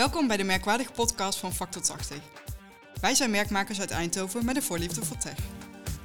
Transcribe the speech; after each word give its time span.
Welkom 0.00 0.26
bij 0.26 0.36
de 0.36 0.44
merkwaardige 0.44 0.92
podcast 0.92 1.38
van 1.38 1.54
Factor 1.54 1.82
80. 1.82 2.18
Wij 3.00 3.14
zijn 3.14 3.30
merkmakers 3.30 3.80
uit 3.80 3.90
Eindhoven 3.90 4.44
met 4.44 4.56
een 4.56 4.62
voorliefde 4.62 5.04
voor 5.04 5.16
tech. 5.16 5.38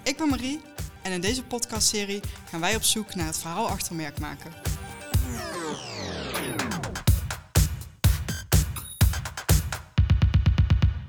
Ik 0.04 0.18
ben 0.18 0.30
Marie 0.30 0.62
en 1.04 1.12
in 1.12 1.22
deze 1.22 1.44
podcastserie 1.44 2.22
gaan 2.50 2.60
wij 2.60 2.76
op 2.76 2.84
zoek 2.84 3.16
naar 3.16 3.26
het 3.26 3.38
verhaal 3.38 3.68
achter 3.68 3.96
merkmaken. 3.96 4.54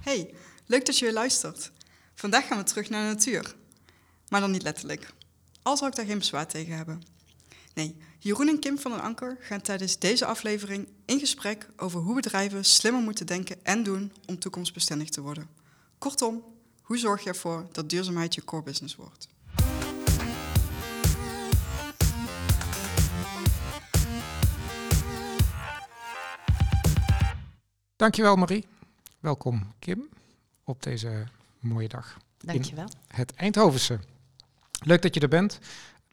Hey, 0.01 0.35
leuk 0.67 0.87
dat 0.87 0.99
je 0.99 1.05
weer 1.05 1.15
luistert. 1.15 1.73
Vandaag 2.15 2.47
gaan 2.47 2.59
we 2.59 2.65
terug 2.65 2.89
naar 2.89 3.09
de 3.09 3.15
natuur. 3.15 3.55
Maar 4.29 4.41
dan 4.41 4.51
niet 4.51 4.63
letterlijk. 4.63 5.13
Al 5.63 5.77
zou 5.77 5.91
ik 5.91 5.97
daar 5.97 6.07
geen 6.07 6.19
bezwaar 6.19 6.47
tegen 6.47 6.77
hebben. 6.77 7.03
Nee, 7.75 7.97
Jeroen 8.27 8.49
en 8.49 8.59
Kim 8.59 8.79
van 8.79 8.91
den 8.91 9.01
Anker 9.01 9.37
gaan 9.41 9.61
tijdens 9.61 9.99
deze 9.99 10.25
aflevering 10.25 10.89
in 11.05 11.19
gesprek 11.19 11.69
over 11.77 12.01
hoe 12.01 12.15
bedrijven 12.15 12.65
slimmer 12.65 13.03
moeten 13.03 13.27
denken 13.27 13.65
en 13.65 13.83
doen 13.83 14.13
om 14.27 14.39
toekomstbestendig 14.39 15.09
te 15.09 15.21
worden. 15.21 15.49
Kortom, 15.99 16.45
hoe 16.83 16.99
zorg 16.99 17.23
je 17.23 17.29
ervoor 17.29 17.67
dat 17.73 17.91
duurzaamheid 17.91 18.35
je 18.35 18.45
core 18.45 18.63
business 18.63 18.97
wordt? 18.97 19.29
Dankjewel 27.97 28.37
Marie. 28.37 28.67
Welkom 29.21 29.73
Kim 29.79 30.09
op 30.65 30.83
deze 30.83 31.25
mooie 31.59 31.89
dag. 31.89 32.17
Dankjewel. 32.39 32.89
Het 33.09 33.35
Eindhovense. 33.35 34.01
Leuk 34.85 35.03
dat 35.03 35.15
je 35.15 35.21
er 35.21 35.29
bent. 35.29 35.59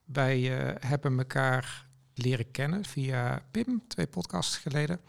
Wij 0.05 0.39
uh, 0.39 0.75
hebben 0.79 1.17
elkaar 1.17 1.82
leren 2.13 2.51
kennen 2.51 2.85
via 2.85 3.43
Pim, 3.51 3.83
twee 3.87 4.07
podcasts 4.07 4.57
geleden. 4.57 4.99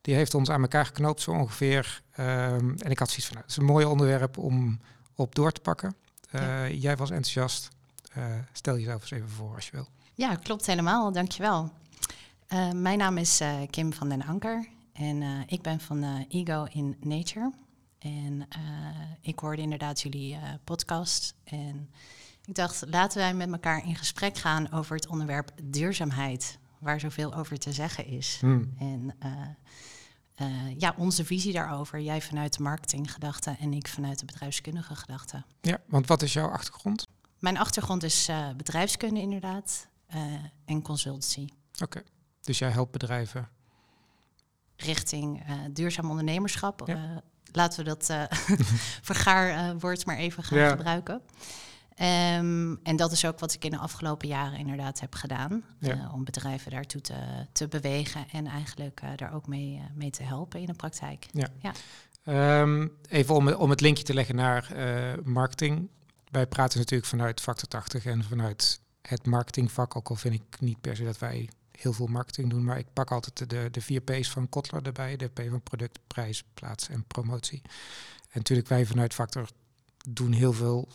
Die 0.00 0.14
heeft 0.14 0.34
ons 0.34 0.50
aan 0.50 0.62
elkaar 0.62 0.86
geknoopt 0.86 1.20
zo 1.20 1.30
ongeveer. 1.30 2.02
Um, 2.18 2.74
en 2.78 2.90
ik 2.90 2.98
had 2.98 3.08
zoiets 3.08 3.26
van, 3.26 3.34
nou, 3.34 3.40
het 3.40 3.50
is 3.50 3.56
een 3.56 3.64
mooi 3.64 3.84
onderwerp 3.84 4.38
om 4.38 4.80
op 5.14 5.34
door 5.34 5.52
te 5.52 5.60
pakken. 5.60 5.94
Uh, 6.34 6.40
ja. 6.40 6.68
Jij 6.68 6.96
was 6.96 7.10
enthousiast. 7.10 7.68
Uh, 8.16 8.24
stel 8.52 8.76
jezelf 8.76 9.00
eens 9.00 9.10
even 9.10 9.28
voor 9.28 9.54
als 9.54 9.64
je 9.64 9.72
wil. 9.72 9.88
Ja, 10.14 10.34
klopt 10.34 10.66
helemaal. 10.66 11.12
Dankjewel. 11.12 11.72
Uh, 12.48 12.70
mijn 12.70 12.98
naam 12.98 13.18
is 13.18 13.40
Kim 13.70 13.92
van 13.92 14.08
den 14.08 14.24
Anker 14.24 14.68
en 14.92 15.44
ik 15.46 15.62
ben 15.62 15.80
van 15.80 16.26
Ego 16.28 16.64
in 16.64 16.96
Nature. 17.00 17.52
En 17.98 18.48
ik 19.20 19.38
hoorde 19.38 19.62
inderdaad 19.62 20.00
jullie 20.00 20.38
podcast 20.64 21.34
en 21.44 21.90
ik 22.44 22.54
dacht, 22.54 22.84
laten 22.88 23.18
wij 23.18 23.34
met 23.34 23.52
elkaar 23.52 23.86
in 23.86 23.96
gesprek 23.96 24.36
gaan 24.36 24.72
over 24.72 24.96
het 24.96 25.06
onderwerp 25.06 25.50
duurzaamheid, 25.62 26.58
waar 26.78 27.00
zoveel 27.00 27.34
over 27.34 27.58
te 27.58 27.72
zeggen 27.72 28.06
is. 28.06 28.36
Hmm. 28.40 28.74
En 28.78 29.16
uh, 29.24 29.30
uh, 30.40 30.78
ja, 30.78 30.94
onze 30.96 31.24
visie 31.24 31.52
daarover. 31.52 32.00
Jij 32.00 32.22
vanuit 32.22 32.56
de 32.56 32.62
marketinggedachte 32.62 33.56
en 33.60 33.72
ik 33.72 33.88
vanuit 33.88 34.18
de 34.18 34.24
bedrijfskundige 34.24 34.94
gedachte. 34.94 35.44
Ja, 35.60 35.78
want 35.86 36.06
wat 36.06 36.22
is 36.22 36.32
jouw 36.32 36.48
achtergrond? 36.48 37.06
Mijn 37.38 37.58
achtergrond 37.58 38.02
is 38.02 38.28
uh, 38.28 38.50
bedrijfskunde 38.56 39.20
inderdaad 39.20 39.86
en 40.64 40.82
consultancy. 40.82 41.48
Oké, 41.72 41.82
okay. 41.82 42.02
dus 42.40 42.58
jij 42.58 42.70
helpt 42.70 42.92
bedrijven? 42.92 43.48
Richting 44.76 45.42
duurzaam 45.70 46.10
ondernemerschap. 46.10 46.82
Ja. 46.86 47.22
laten 47.52 47.84
we 47.84 47.84
dat 47.84 48.28
vergaarwoord 49.10 50.06
maar 50.06 50.16
even 50.16 50.42
gaan 50.42 50.58
ja. 50.58 50.68
gebruiken. 50.68 51.22
Um, 52.00 52.80
en 52.82 52.96
dat 52.96 53.12
is 53.12 53.24
ook 53.24 53.38
wat 53.38 53.52
ik 53.52 53.64
in 53.64 53.70
de 53.70 53.78
afgelopen 53.78 54.28
jaren 54.28 54.58
inderdaad 54.58 55.00
heb 55.00 55.14
gedaan. 55.14 55.64
Ja. 55.78 55.96
Uh, 55.96 56.14
om 56.14 56.24
bedrijven 56.24 56.70
daartoe 56.70 57.00
te, 57.00 57.46
te 57.52 57.68
bewegen 57.68 58.24
en 58.32 58.46
eigenlijk 58.46 59.00
uh, 59.04 59.10
daar 59.16 59.34
ook 59.34 59.46
mee, 59.46 59.74
uh, 59.74 59.82
mee 59.94 60.10
te 60.10 60.22
helpen 60.22 60.60
in 60.60 60.66
de 60.66 60.74
praktijk. 60.74 61.26
Ja. 61.32 61.48
ja. 61.58 61.72
Um, 62.60 62.92
even 63.08 63.34
om, 63.34 63.48
om 63.48 63.70
het 63.70 63.80
linkje 63.80 64.04
te 64.04 64.14
leggen 64.14 64.34
naar 64.34 64.72
marketing. 65.24 65.88
Wij 66.30 66.46
praten 66.46 66.78
natuurlijk 66.78 67.08
vanuit 67.08 67.40
Factor 67.40 67.68
80 67.68 68.04
en 68.04 68.24
vanuit 68.24 68.80
het 69.02 69.26
marketingvak. 69.26 69.96
Ook 69.96 70.08
al 70.08 70.16
vind 70.16 70.34
ik 70.34 70.60
niet 70.60 70.80
per 70.80 70.96
se 70.96 71.04
dat 71.04 71.18
wij 71.18 71.48
heel 71.70 71.92
veel 71.92 72.06
marketing 72.06 72.50
doen. 72.50 72.64
Maar 72.64 72.78
ik 72.78 72.86
pak 72.92 73.10
altijd 73.10 73.50
de, 73.50 73.68
de 73.70 73.80
vier 73.80 74.00
P's 74.00 74.30
van 74.30 74.48
Kotler 74.48 74.82
erbij. 74.82 75.16
De 75.16 75.28
P 75.28 75.42
van 75.48 75.62
product, 75.62 75.98
prijs, 76.06 76.44
plaats 76.54 76.88
en 76.88 77.04
promotie. 77.06 77.62
En 78.20 78.38
natuurlijk 78.38 78.68
wij 78.68 78.86
vanuit 78.86 79.14
Factor 79.14 79.48
doen 80.08 80.32
heel 80.32 80.52
veel 80.52 80.88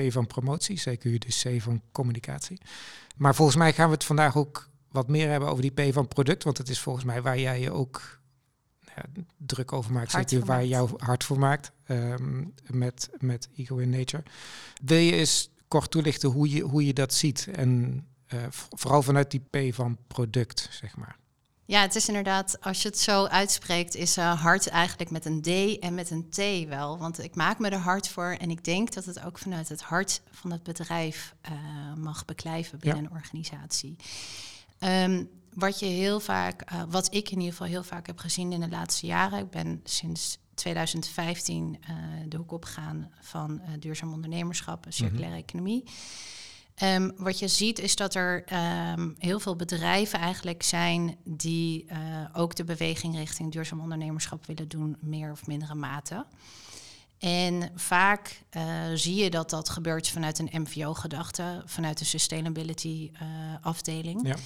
P 0.00 0.12
van 0.12 0.26
promotie, 0.26 0.78
zeker 0.78 1.18
de 1.18 1.56
C 1.56 1.62
van 1.62 1.82
communicatie. 1.92 2.60
Maar 3.16 3.34
volgens 3.34 3.56
mij 3.56 3.72
gaan 3.72 3.88
we 3.88 3.94
het 3.94 4.04
vandaag 4.04 4.36
ook 4.36 4.68
wat 4.90 5.08
meer 5.08 5.28
hebben 5.30 5.48
over 5.48 5.62
die 5.62 5.90
P 5.90 5.92
van 5.92 6.08
product, 6.08 6.44
want 6.44 6.58
het 6.58 6.68
is 6.68 6.80
volgens 6.80 7.04
mij 7.04 7.22
waar 7.22 7.38
jij 7.38 7.60
je 7.60 7.70
ook 7.70 8.20
ja, 8.96 9.04
druk 9.36 9.72
over 9.72 9.92
maakt, 9.92 10.10
zeker 10.10 10.44
waar 10.44 10.64
jouw 10.64 10.88
hart 10.96 11.24
voor 11.24 11.38
maakt 11.38 11.72
um, 11.88 12.54
met, 12.70 13.10
met 13.18 13.48
Ego 13.56 13.76
in 13.76 13.90
Nature. 13.90 14.22
Wil 14.84 14.98
je 14.98 15.12
eens 15.12 15.50
kort 15.68 15.90
toelichten 15.90 16.30
hoe 16.30 16.50
je, 16.50 16.60
hoe 16.62 16.86
je 16.86 16.92
dat 16.92 17.14
ziet 17.14 17.48
en 17.52 18.04
uh, 18.34 18.40
vooral 18.50 19.02
vanuit 19.02 19.30
die 19.30 19.44
P 19.50 19.74
van 19.74 19.98
product, 20.06 20.68
zeg 20.70 20.96
maar. 20.96 21.16
Ja, 21.66 21.80
het 21.80 21.94
is 21.94 22.08
inderdaad, 22.08 22.60
als 22.60 22.82
je 22.82 22.88
het 22.88 22.98
zo 22.98 23.24
uitspreekt, 23.24 23.94
is 23.94 24.18
uh, 24.18 24.42
hart 24.42 24.68
eigenlijk 24.68 25.10
met 25.10 25.24
een 25.24 25.42
D 25.42 25.78
en 25.78 25.94
met 25.94 26.10
een 26.10 26.30
T 26.30 26.68
wel. 26.68 26.98
Want 26.98 27.22
ik 27.22 27.34
maak 27.34 27.58
me 27.58 27.68
er 27.68 27.78
hard 27.78 28.08
voor 28.08 28.36
en 28.40 28.50
ik 28.50 28.64
denk 28.64 28.92
dat 28.92 29.04
het 29.04 29.24
ook 29.24 29.38
vanuit 29.38 29.68
het 29.68 29.82
hart 29.82 30.20
van 30.30 30.50
het 30.50 30.62
bedrijf 30.62 31.34
uh, 31.50 31.94
mag 31.94 32.24
beklijven 32.24 32.78
binnen 32.78 33.02
ja. 33.02 33.08
een 33.08 33.16
organisatie. 33.16 33.96
Um, 34.78 35.30
wat 35.54 35.78
je 35.78 35.86
heel 35.86 36.20
vaak, 36.20 36.72
uh, 36.72 36.82
wat 36.88 37.14
ik 37.14 37.30
in 37.30 37.36
ieder 37.36 37.52
geval 37.52 37.66
heel 37.66 37.84
vaak 37.84 38.06
heb 38.06 38.18
gezien 38.18 38.52
in 38.52 38.60
de 38.60 38.68
laatste 38.68 39.06
jaren, 39.06 39.38
ik 39.38 39.50
ben 39.50 39.80
sinds 39.84 40.38
2015 40.54 41.78
de 42.28 42.36
hoek 42.36 42.52
opgegaan 42.52 43.10
van 43.20 43.60
duurzaam 43.78 44.12
ondernemerschap 44.12 44.86
en 44.86 44.92
circulaire 44.92 45.26
mm 45.26 45.32
-hmm. 45.32 45.48
economie. 45.48 45.84
Um, 46.82 47.12
wat 47.16 47.38
je 47.38 47.48
ziet 47.48 47.78
is 47.78 47.96
dat 47.96 48.14
er 48.14 48.44
um, 48.92 49.14
heel 49.18 49.40
veel 49.40 49.56
bedrijven 49.56 50.18
eigenlijk 50.18 50.62
zijn 50.62 51.16
die 51.24 51.86
uh, 51.92 51.96
ook 52.32 52.54
de 52.54 52.64
beweging 52.64 53.16
richting 53.16 53.52
duurzaam 53.52 53.80
ondernemerschap 53.80 54.46
willen 54.46 54.68
doen, 54.68 54.96
meer 55.00 55.30
of 55.30 55.46
mindere 55.46 55.74
mate. 55.74 56.26
En 57.18 57.70
vaak 57.74 58.42
uh, 58.56 58.62
zie 58.94 59.14
je 59.14 59.30
dat 59.30 59.50
dat 59.50 59.68
gebeurt 59.68 60.08
vanuit 60.08 60.38
een 60.38 60.62
MVO-gedachte, 60.62 61.62
vanuit 61.66 61.98
de 61.98 62.04
sustainability 62.04 63.10
uh, 63.12 63.28
afdeling. 63.60 64.26
Ja. 64.26 64.36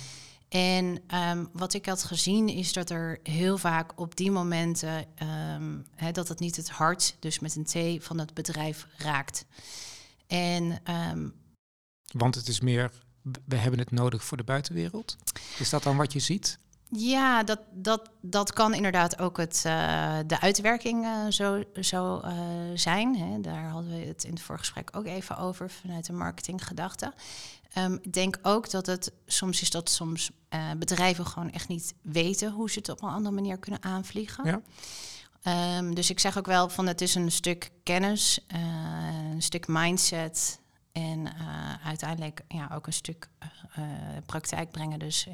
En 0.49 1.03
um, 1.31 1.49
wat 1.53 1.75
ik 1.75 1.87
had 1.87 2.03
gezien 2.03 2.49
is 2.49 2.73
dat 2.73 2.91
er 2.91 3.19
heel 3.23 3.59
vaak 3.59 4.01
op 4.01 4.17
die 4.17 4.31
momenten 4.31 5.07
um, 5.55 5.87
he, 5.95 6.13
dat 6.13 6.29
het 6.29 6.41
niet 6.41 6.57
het 6.57 6.71
hart, 6.71 7.17
dus 7.19 7.39
met 7.39 7.57
een 7.57 7.99
T 7.99 8.05
van 8.05 8.19
het 8.19 8.35
bedrijf 8.35 8.87
raakt. 8.97 9.45
En 10.27 10.81
um, 11.11 11.35
want 12.13 12.35
het 12.35 12.49
is 12.49 12.61
meer, 12.61 12.91
we 13.45 13.57
hebben 13.57 13.81
het 13.81 13.91
nodig 13.91 14.25
voor 14.25 14.37
de 14.37 14.45
buitenwereld. 14.45 15.17
Is 15.59 15.71
dat 15.71 15.83
dan 15.83 15.97
wat 15.97 16.13
je 16.13 16.21
ziet? 16.21 16.59
Ja, 16.93 17.43
dat, 17.43 17.61
dat, 17.73 18.11
dat 18.21 18.53
kan 18.53 18.75
inderdaad 18.75 19.19
ook 19.19 19.37
het, 19.37 19.63
uh, 19.67 20.19
de 20.27 20.41
uitwerking 20.41 21.05
uh, 21.05 21.27
zo, 21.29 21.63
zo 21.81 22.21
uh, 22.25 22.33
zijn. 22.75 23.17
Hè. 23.17 23.41
Daar 23.41 23.69
hadden 23.69 23.91
we 23.91 24.05
het 24.05 24.25
in 24.25 24.33
het 24.33 24.43
voorgesprek 24.43 24.89
ook 24.97 25.07
even 25.07 25.39
over 25.39 25.71
vanuit 25.71 26.07
de 26.07 26.13
marketinggedachte. 26.13 27.13
Um, 27.79 27.99
ik 28.03 28.13
denk 28.13 28.39
ook 28.43 28.71
dat 28.71 28.87
het 28.87 29.13
soms 29.27 29.63
is 29.63 29.71
dat 29.71 29.91
soms 29.91 30.31
bedrijven 30.79 31.27
gewoon 31.27 31.51
echt 31.51 31.69
niet 31.69 31.95
weten 32.03 32.53
hoe 32.53 32.71
ze 32.71 32.79
het 32.79 32.89
op 32.89 33.03
een 33.03 33.09
andere 33.09 33.35
manier 33.35 33.59
kunnen 33.59 33.83
aanvliegen. 33.83 34.63
Ja. 35.43 35.79
Um, 35.79 35.95
dus 35.95 36.11
ik 36.11 36.21
zeg 36.21 36.39
ook 36.39 36.47
wel 36.47 36.69
van 36.69 36.87
het 36.87 37.01
is 37.01 37.15
een 37.15 37.33
stuk 37.33 37.71
kennis, 37.83 38.45
een 39.33 39.43
stuk 39.43 39.69
mindset, 39.69 40.60
en 40.93 41.19
uh, 41.21 41.87
uiteindelijk 41.87 42.41
ja, 42.49 42.71
ook 42.75 42.87
een 42.87 42.93
stuk 42.93 43.29
uh, 43.79 43.85
praktijk 44.27 44.71
brengen. 44.71 44.99
Dus 44.99 45.27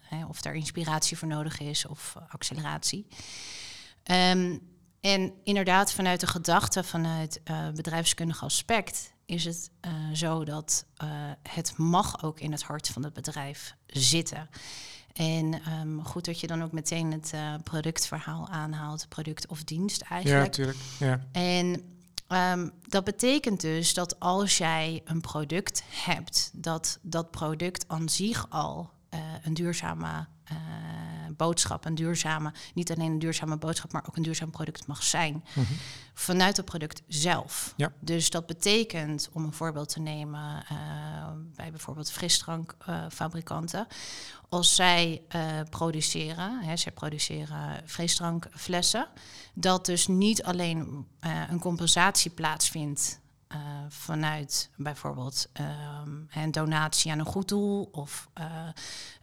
hè, 0.00 0.26
of 0.26 0.40
daar 0.40 0.54
inspiratie 0.54 1.18
voor 1.18 1.28
nodig 1.28 1.60
is 1.60 1.86
of 1.86 2.16
acceleratie. 2.28 3.06
Um, 4.10 4.72
en 5.00 5.32
inderdaad, 5.44 5.92
vanuit 5.92 6.20
de 6.20 6.26
gedachte, 6.26 6.84
vanuit 6.84 7.40
bedrijfskundig 7.74 8.44
aspect, 8.44 9.12
is 9.26 9.44
het 9.44 9.70
zo 10.12 10.44
dat 10.44 10.86
het 11.42 11.76
mag 11.76 12.22
ook 12.22 12.40
in 12.40 12.52
het 12.52 12.62
hart 12.62 12.88
van 12.88 13.04
het 13.04 13.12
bedrijf 13.12 13.76
zitten. 13.86 14.48
En 15.12 15.72
um, 15.80 16.04
goed 16.04 16.24
dat 16.24 16.40
je 16.40 16.46
dan 16.46 16.62
ook 16.62 16.72
meteen 16.72 17.12
het 17.12 17.34
productverhaal 17.62 18.48
aanhaalt, 18.48 19.08
product 19.08 19.46
of 19.46 19.64
dienst 19.64 20.02
eigenlijk. 20.02 20.40
Ja, 20.56 20.64
natuurlijk. 20.64 20.78
Ja. 20.98 21.20
En 21.32 21.93
Um, 22.28 22.72
dat 22.88 23.04
betekent 23.04 23.60
dus 23.60 23.94
dat 23.94 24.20
als 24.20 24.58
jij 24.58 25.02
een 25.04 25.20
product 25.20 25.82
hebt, 25.88 26.50
dat 26.52 26.98
dat 27.02 27.30
product 27.30 27.84
aan 27.88 28.08
zich 28.08 28.46
al 28.50 28.90
uh, 29.14 29.20
een 29.42 29.54
duurzame 29.54 30.26
uh, 30.52 30.58
boodschap, 31.36 31.84
een 31.84 31.94
duurzame, 31.94 32.52
niet 32.74 32.92
alleen 32.92 33.10
een 33.10 33.18
duurzame 33.18 33.56
boodschap, 33.56 33.92
maar 33.92 34.04
ook 34.08 34.16
een 34.16 34.22
duurzaam 34.22 34.50
product 34.50 34.86
mag 34.86 35.02
zijn. 35.02 35.44
Mhm. 35.54 35.72
Vanuit 36.14 36.56
het 36.56 36.66
product 36.66 37.02
zelf. 37.08 37.74
Ja. 37.76 37.92
Dus 38.00 38.30
dat 38.30 38.46
betekent, 38.46 39.28
om 39.32 39.44
een 39.44 39.52
voorbeeld 39.52 39.88
te 39.88 40.00
nemen, 40.00 40.64
eh, 40.68 40.76
bij 41.54 41.70
bijvoorbeeld 41.70 42.10
frisdrankfabrikanten, 42.10 43.86
als 44.48 44.74
zij 44.74 45.22
eh, 45.28 45.42
produceren, 45.70 46.60
hè, 46.62 46.76
zij 46.76 46.92
produceren 46.92 47.82
frisdrankflessen, 47.86 49.08
dat 49.54 49.86
dus 49.86 50.06
niet 50.06 50.42
alleen 50.42 51.06
eh, 51.20 51.42
een 51.50 51.60
compensatie 51.60 52.30
plaatsvindt 52.30 53.22
eh, 53.54 53.60
vanuit 53.88 54.70
bijvoorbeeld 54.76 55.48
ehm, 55.52 56.10
een 56.30 56.50
donatie 56.50 57.10
aan 57.12 57.18
een 57.18 57.24
goed 57.24 57.48
doel 57.48 57.88
of 57.92 58.28
eh, 58.32 58.46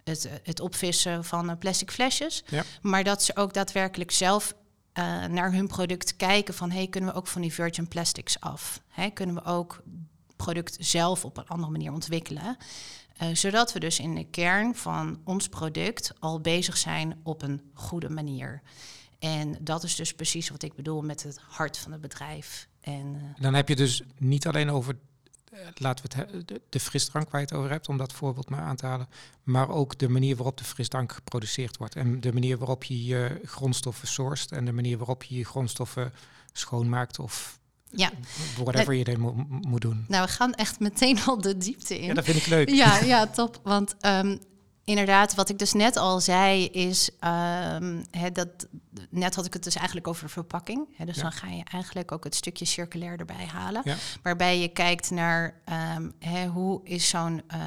het, 0.03 0.29
het 0.43 0.59
opvissen 0.59 1.25
van 1.25 1.49
eh, 1.49 1.57
plastic 1.57 1.91
flesjes, 1.91 2.43
Ja. 2.47 2.63
maar 2.81 3.03
dat 3.03 3.23
ze 3.23 3.35
ook 3.35 3.53
daadwerkelijk 3.53 4.11
zelf 4.11 4.53
naar 5.29 5.53
hun 5.53 5.67
product 5.67 6.15
kijken 6.15 6.53
van 6.53 6.71
hey, 6.71 6.87
kunnen 6.87 7.09
we 7.09 7.15
ook 7.15 7.27
van 7.27 7.41
die 7.41 7.53
virgin 7.53 7.87
plastics 7.87 8.39
af? 8.39 8.81
Hè, 8.87 9.09
kunnen 9.09 9.35
we 9.35 9.43
ook 9.43 9.81
product 10.35 10.75
zelf 10.79 11.25
op 11.25 11.37
een 11.37 11.47
andere 11.47 11.71
manier 11.71 11.91
ontwikkelen? 11.91 12.57
Zodat 13.33 13.73
we 13.73 13.79
dus 13.79 13.99
in 13.99 14.15
de 14.15 14.23
kern 14.23 14.75
van 14.75 15.21
ons 15.23 15.49
product 15.49 16.13
al 16.19 16.41
bezig 16.41 16.77
zijn 16.77 17.19
op 17.23 17.41
een 17.41 17.61
goede 17.73 18.09
manier. 18.09 18.61
En 19.19 19.57
dat 19.61 19.83
is 19.83 19.95
dus 19.95 20.13
precies 20.13 20.49
wat 20.49 20.63
ik 20.63 20.75
bedoel 20.75 21.01
met 21.01 21.23
het 21.23 21.39
hart 21.47 21.77
van 21.77 21.91
het 21.91 22.01
bedrijf. 22.01 22.67
En 22.81 23.15
eh, 23.35 23.41
Dan 23.43 23.53
heb 23.53 23.67
je 23.69 23.75
dus 23.75 24.01
niet 24.17 24.47
alleen 24.47 24.69
over, 24.69 24.95
eh, 25.51 25.59
laten 25.75 26.05
we 26.09 26.15
het, 26.17 26.31
he- 26.31 26.45
de, 26.45 26.61
de 26.69 26.79
frisdrank 26.79 27.29
waar 27.29 27.41
je 27.41 27.47
het 27.47 27.55
over 27.55 27.69
hebt, 27.69 27.87
om 27.89 27.97
dat 27.97 28.13
voorbeeld 28.13 28.49
maar 28.49 28.61
aan 28.61 28.75
te 28.75 28.85
halen, 28.85 29.07
maar 29.43 29.69
ook 29.69 29.97
de 29.97 30.09
manier 30.09 30.35
waarop 30.35 30.57
de 30.57 30.63
frisdrank 30.63 31.11
geproduceerd 31.11 31.77
wordt 31.77 31.95
en 31.95 32.19
de 32.21 32.33
manier 32.33 32.57
waarop 32.57 32.83
je 32.83 33.05
je 33.05 33.39
grondstoffen 33.45 34.07
sourced 34.07 34.51
en 34.51 34.65
de 34.65 34.71
manier 34.71 34.97
waarop 34.97 35.23
je 35.23 35.35
je 35.37 35.45
grondstoffen 35.45 36.13
schoonmaakt 36.53 37.19
of 37.19 37.59
ja, 37.95 38.11
whatever 38.57 38.93
je 38.93 39.03
er 39.03 39.19
mo- 39.19 39.45
moet 39.47 39.81
doen. 39.81 40.05
nou 40.07 40.25
we 40.25 40.31
gaan 40.31 40.53
echt 40.53 40.79
meteen 40.79 41.17
al 41.25 41.41
de 41.41 41.57
diepte 41.57 41.99
in. 41.99 42.05
Ja, 42.07 42.13
dat 42.13 42.23
vind 42.25 42.37
ik 42.37 42.45
leuk. 42.45 42.69
Ja, 42.69 42.99
ja, 42.99 43.27
top. 43.27 43.59
Want 43.63 43.95
ehm, 43.99 44.37
inderdaad, 44.83 45.35
wat 45.35 45.49
ik 45.49 45.59
dus 45.59 45.73
net 45.73 45.95
al 45.97 46.19
zei, 46.19 46.65
is 46.65 47.09
hè, 48.11 48.31
dat 48.31 48.67
net 49.09 49.35
had 49.35 49.45
ik 49.45 49.53
het 49.53 49.63
dus 49.63 49.75
eigenlijk 49.75 50.07
over 50.07 50.29
verpakking. 50.29 50.87
Hè, 50.97 51.05
dus 51.05 51.15
Ja. 51.15 51.21
dan 51.21 51.31
ga 51.31 51.47
je 51.47 51.63
eigenlijk 51.71 52.11
ook 52.11 52.23
het 52.23 52.35
stukje 52.35 52.65
circulair 52.65 53.19
erbij 53.19 53.45
halen. 53.53 53.81
Ja. 53.85 53.95
Waarbij 54.23 54.59
je 54.59 54.67
kijkt 54.67 55.11
naar 55.11 55.61
ehm, 55.65 56.09
hè, 56.19 56.47
hoe 56.47 56.81
is 56.83 57.09
zo'n, 57.09 57.41
eh, 57.47 57.59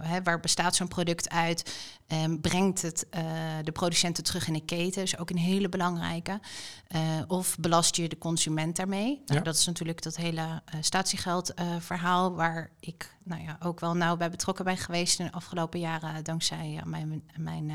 hè, 0.00 0.22
waar 0.22 0.40
bestaat 0.40 0.76
zo'n 0.76 0.88
product 0.88 1.28
uit? 1.30 1.74
Ehm, 2.06 2.36
brengt 2.40 2.82
het 2.82 3.06
eh, 3.10 3.22
de 3.64 3.72
producenten 3.72 4.24
terug 4.24 4.46
in 4.46 4.52
de 4.52 4.64
keten? 4.64 5.02
is 5.02 5.18
ook 5.18 5.30
een 5.30 5.38
hele 5.38 5.68
belangrijke. 5.68 6.40
Eh, 6.86 7.00
of 7.26 7.56
belast 7.58 7.96
je 7.96 8.08
de 8.08 8.18
consument 8.18 8.76
daarmee? 8.76 9.22
Nou, 9.26 9.38
Ja. 9.38 9.44
Dat 9.44 9.54
is 9.56 9.66
natuurlijk 9.66 10.02
dat 10.02 10.16
hele 10.16 10.40
eh 10.64 10.74
statiegeld 10.80 11.54
eh, 11.54 11.66
verhaal 11.78 12.34
waar 12.34 12.70
ik 12.80 13.14
nou 13.24 13.42
ja, 13.42 13.56
ook 13.62 13.80
wel 13.80 13.94
nauw 13.96 14.16
bij 14.16 14.30
betrokken 14.30 14.64
ben 14.64 14.76
geweest 14.76 15.18
in 15.18 15.24
de 15.24 15.32
afgelopen 15.32 15.80
jaren 15.80 16.24
dankzij 16.24 16.82
mijn, 16.84 17.22
mijn 17.36 17.70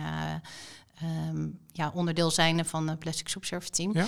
eh, 0.96 1.28
ehm, 1.28 1.48
ja, 1.72 1.92
onderdeel 1.94 2.32
zijnde 2.32 2.66
van 2.66 2.88
het 2.88 3.00
Plastic 3.00 3.28
Subserve 3.28 3.70
Team. 3.70 3.94
Ja. 3.94 4.06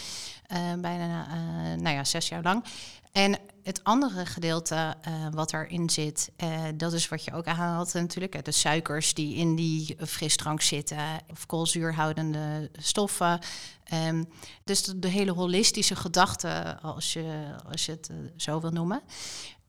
Eh, 0.47 0.73
bijna 0.79 1.27
eh, 1.27 1.81
nou 1.81 1.95
ja, 1.95 2.03
zes 2.03 2.29
jaar 2.29 2.43
lang. 2.43 2.63
En 3.11 3.39
het 3.63 3.83
andere 3.83 4.25
gedeelte 4.25 4.95
eh, 5.01 5.27
wat 5.31 5.53
erin 5.53 5.89
zit, 5.89 6.31
eh, 6.35 6.63
dat 6.75 6.93
is 6.93 7.09
wat 7.09 7.23
je 7.23 7.33
ook 7.33 7.45
aanhaalt 7.45 7.93
natuurlijk. 7.93 8.45
De 8.45 8.51
suikers 8.51 9.13
die 9.13 9.35
in 9.35 9.55
die 9.55 9.95
frisdrank 10.05 10.61
zitten, 10.61 10.97
of 11.31 11.45
koolzuurhoudende 11.45 12.71
stoffen. 12.73 13.39
Ehm, 13.83 14.23
dus 14.63 14.83
de, 14.83 14.99
de 14.99 15.07
hele 15.07 15.31
holistische 15.31 15.95
gedachte, 15.95 16.77
als 16.81 17.13
je, 17.13 17.55
als 17.71 17.85
je 17.85 17.91
het 17.91 18.09
zo 18.35 18.61
wil 18.61 18.71
noemen, 18.71 19.01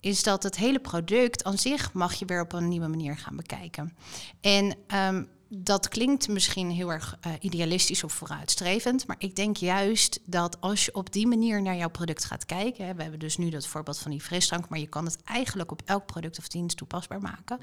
is 0.01 0.23
dat 0.23 0.43
het 0.43 0.57
hele 0.57 0.79
product 0.79 1.45
aan 1.45 1.59
zich 1.59 1.93
mag 1.93 2.15
je 2.15 2.25
weer 2.25 2.41
op 2.41 2.53
een 2.53 2.69
nieuwe 2.69 2.89
manier 2.89 3.17
gaan 3.17 3.37
bekijken. 3.37 3.97
En 4.41 4.77
ehm, 4.87 5.25
dat 5.49 5.89
klinkt 5.89 6.29
misschien 6.29 6.71
heel 6.71 6.93
erg 6.93 7.17
eh, 7.21 7.33
idealistisch 7.41 8.05
of 8.05 8.13
vooruitstrevend, 8.13 9.07
maar 9.07 9.17
ik 9.19 9.37
denk 9.37 9.57
juist 9.57 10.21
dat 10.25 10.61
als 10.61 10.85
je 10.85 10.95
op 10.95 11.13
die 11.13 11.27
manier 11.27 11.63
naar 11.63 11.77
jouw 11.77 11.91
product 11.91 12.25
gaat 12.25 12.47
kijken, 12.47 12.87
hè, 12.87 12.95
we 12.95 13.03
hebben 13.03 13.21
dus 13.21 13.37
nu 13.37 13.51
dat 13.51 13.67
voorbeeld 13.67 13.99
van 13.99 14.11
die 14.11 14.21
frisdrank, 14.21 14.69
maar 14.69 14.79
je 14.79 14.87
kan 14.87 15.05
het 15.05 15.19
eigenlijk 15.25 15.71
op 15.71 15.83
elk 15.85 16.07
product 16.07 16.39
of 16.39 16.49
dienst 16.49 16.77
toepasbaar 16.77 17.21
maken. 17.21 17.59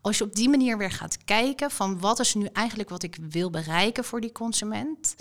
Als 0.00 0.18
je 0.18 0.24
op 0.24 0.34
die 0.34 0.48
manier 0.48 0.78
weer 0.78 0.90
gaat 0.90 1.24
kijken 1.24 1.70
van 1.70 2.00
wat 2.00 2.20
is 2.20 2.34
nu 2.34 2.46
eigenlijk 2.52 2.88
wat 2.88 3.02
ik 3.02 3.18
wil 3.30 3.50
bereiken 3.50 4.04
voor 4.04 4.20
die 4.20 4.32
consument, 4.32 5.14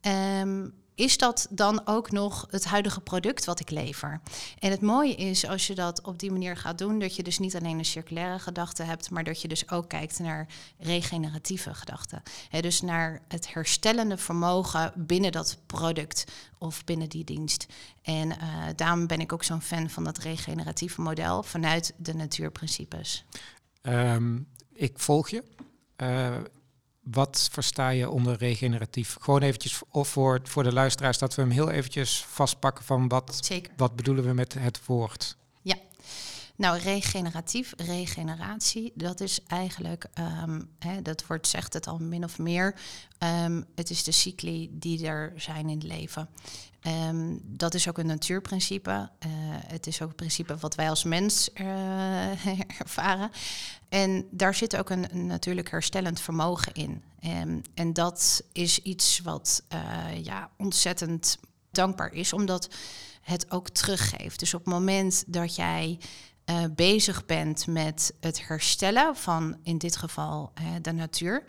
ehm, 0.00 0.68
is 0.98 1.18
dat 1.18 1.46
dan 1.50 1.86
ook 1.86 2.10
nog 2.10 2.46
het 2.50 2.64
huidige 2.64 3.00
product 3.00 3.44
wat 3.44 3.60
ik 3.60 3.70
lever? 3.70 4.20
En 4.58 4.70
het 4.70 4.80
mooie 4.80 5.14
is 5.14 5.46
als 5.46 5.66
je 5.66 5.74
dat 5.74 6.02
op 6.02 6.18
die 6.18 6.30
manier 6.30 6.56
gaat 6.56 6.78
doen, 6.78 6.98
dat 6.98 7.16
je 7.16 7.22
dus 7.22 7.38
niet 7.38 7.56
alleen 7.56 7.78
een 7.78 7.84
circulaire 7.84 8.38
gedachte 8.38 8.82
hebt, 8.82 9.10
maar 9.10 9.24
dat 9.24 9.42
je 9.42 9.48
dus 9.48 9.70
ook 9.70 9.88
kijkt 9.88 10.18
naar 10.18 10.46
regeneratieve 10.78 11.74
gedachten. 11.74 12.22
Hè, 12.48 12.60
dus 12.60 12.80
naar 12.80 13.20
het 13.28 13.52
herstellende 13.52 14.16
vermogen 14.16 14.92
binnen 14.96 15.32
dat 15.32 15.58
product 15.66 16.24
of 16.58 16.84
binnen 16.84 17.08
die 17.08 17.24
dienst. 17.24 17.66
En 18.02 18.38
eh, 18.38 18.48
daarom 18.76 19.06
ben 19.06 19.20
ik 19.20 19.32
ook 19.32 19.44
zo'n 19.44 19.62
fan 19.62 19.90
van 19.90 20.04
dat 20.04 20.18
regeneratieve 20.18 21.00
model 21.00 21.42
vanuit 21.42 21.94
de 21.96 22.14
natuurprincipes. 22.14 23.24
Ehm, 23.82 24.38
ik 24.72 24.98
volg 24.98 25.28
je. 25.28 25.42
Eh, 25.96 26.36
wat 27.10 27.48
versta 27.52 27.88
je 27.88 28.10
onder 28.10 28.36
regeneratief? 28.36 29.16
Gewoon 29.20 29.42
eventjes 29.42 29.80
of 29.90 30.08
voor, 30.08 30.40
voor 30.42 30.62
de 30.62 30.72
luisteraars 30.72 31.18
dat 31.18 31.34
we 31.34 31.42
hem 31.42 31.50
heel 31.50 31.70
eventjes 31.70 32.24
vastpakken 32.28 32.84
van 32.84 33.08
wat, 33.08 33.38
Zeker. 33.40 33.72
wat 33.76 33.96
bedoelen 33.96 34.24
we 34.24 34.32
met 34.32 34.54
het 34.54 34.86
woord? 34.86 35.36
Nou, 36.58 36.78
regeneratief, 36.78 37.72
regeneratie, 37.76 38.92
dat 38.94 39.20
is 39.20 39.42
eigenlijk, 39.46 40.06
ehm, 40.14 40.62
hè, 40.78 41.02
dat 41.02 41.26
woord 41.26 41.46
zegt 41.46 41.72
het 41.72 41.86
al 41.86 41.98
min 41.98 42.24
of 42.24 42.38
meer, 42.38 42.74
ehm, 43.18 43.62
het 43.74 43.90
is 43.90 44.04
de 44.04 44.12
cycli 44.12 44.68
die 44.72 45.06
er 45.06 45.32
zijn 45.36 45.68
in 45.68 45.78
het 45.78 45.86
leven. 45.86 46.28
Ehm, 46.88 47.36
dat 47.42 47.74
is 47.74 47.88
ook 47.88 47.98
een 47.98 48.06
natuurprincipe. 48.06 49.10
Eh, 49.18 49.28
het 49.66 49.86
is 49.86 50.02
ook 50.02 50.08
een 50.08 50.14
principe 50.14 50.56
wat 50.56 50.74
wij 50.74 50.88
als 50.88 51.04
mens 51.04 51.52
eh, 51.52 52.46
ervaren. 52.80 53.30
En 53.88 54.26
daar 54.30 54.54
zit 54.54 54.76
ook 54.76 54.90
een, 54.90 55.14
een 55.14 55.26
natuurlijk 55.26 55.70
herstellend 55.70 56.20
vermogen 56.20 56.72
in. 56.72 57.02
Ehm, 57.20 57.60
en 57.74 57.92
dat 57.92 58.42
is 58.52 58.78
iets 58.78 59.20
wat 59.20 59.62
eh, 59.68 60.24
ja, 60.24 60.50
ontzettend 60.56 61.38
dankbaar 61.70 62.12
is, 62.12 62.32
omdat 62.32 62.68
het 63.22 63.50
ook 63.50 63.68
teruggeeft. 63.68 64.38
Dus 64.38 64.54
op 64.54 64.64
het 64.64 64.74
moment 64.74 65.24
dat 65.26 65.56
jij 65.56 65.98
eh, 66.48 66.64
bezig 66.74 67.26
bent 67.26 67.66
met 67.66 68.14
het 68.20 68.46
herstellen 68.46 69.16
van 69.16 69.56
in 69.62 69.78
dit 69.78 69.96
geval 69.96 70.50
hè, 70.54 70.80
de 70.80 70.92
natuur, 70.92 71.44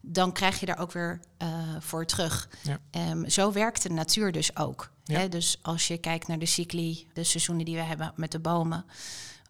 dan 0.00 0.32
krijg 0.32 0.60
je 0.60 0.66
daar 0.66 0.78
ook 0.78 0.92
weer 0.92 1.20
eh, 1.36 1.48
voor 1.78 2.06
terug. 2.06 2.48
Ja. 2.62 2.78
Ehm, 2.90 3.28
zo 3.28 3.52
werkt 3.52 3.82
de 3.82 3.90
natuur 3.90 4.32
dus 4.32 4.56
ook. 4.56 4.90
Ja. 5.04 5.18
Hè? 5.18 5.28
Dus 5.28 5.58
als 5.62 5.88
je 5.88 5.98
kijkt 5.98 6.26
naar 6.28 6.38
de 6.38 6.46
cycli, 6.46 7.08
de 7.12 7.24
seizoenen 7.24 7.64
die 7.64 7.74
we 7.76 7.82
hebben 7.82 8.12
met 8.16 8.32
de 8.32 8.38
bomen, 8.38 8.84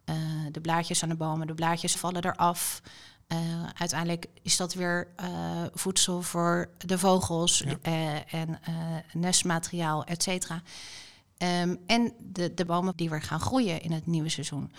eh, 0.05 0.17
de 0.51 0.61
blaadjes 0.61 1.03
aan 1.03 1.09
de 1.09 1.15
bomen, 1.17 1.47
de 1.47 1.55
blaadjes 1.55 1.95
vallen 1.97 2.25
eraf. 2.25 2.83
Eh, 3.27 3.39
uiteindelijk 3.79 4.27
is 4.43 4.57
dat 4.57 4.75
weer 4.75 5.09
eh, 5.17 5.29
voedsel 5.75 6.23
voor 6.23 6.71
de 6.79 6.99
vogels 6.99 7.59
Ja. 7.59 7.77
eh, 7.83 8.35
en 8.35 8.59
eh, 8.63 8.75
nestmateriaal, 9.13 10.05
et 10.05 10.23
cetera. 10.23 10.63
Ehm, 11.43 11.75
en 11.87 12.13
de, 12.19 12.55
de 12.55 12.65
bomen 12.65 12.93
die 12.97 13.11
weer 13.11 13.23
gaan 13.23 13.41
groeien 13.41 13.83
in 13.83 13.93
het 13.93 14.07
nieuwe 14.07 14.29
seizoen. 14.29 14.73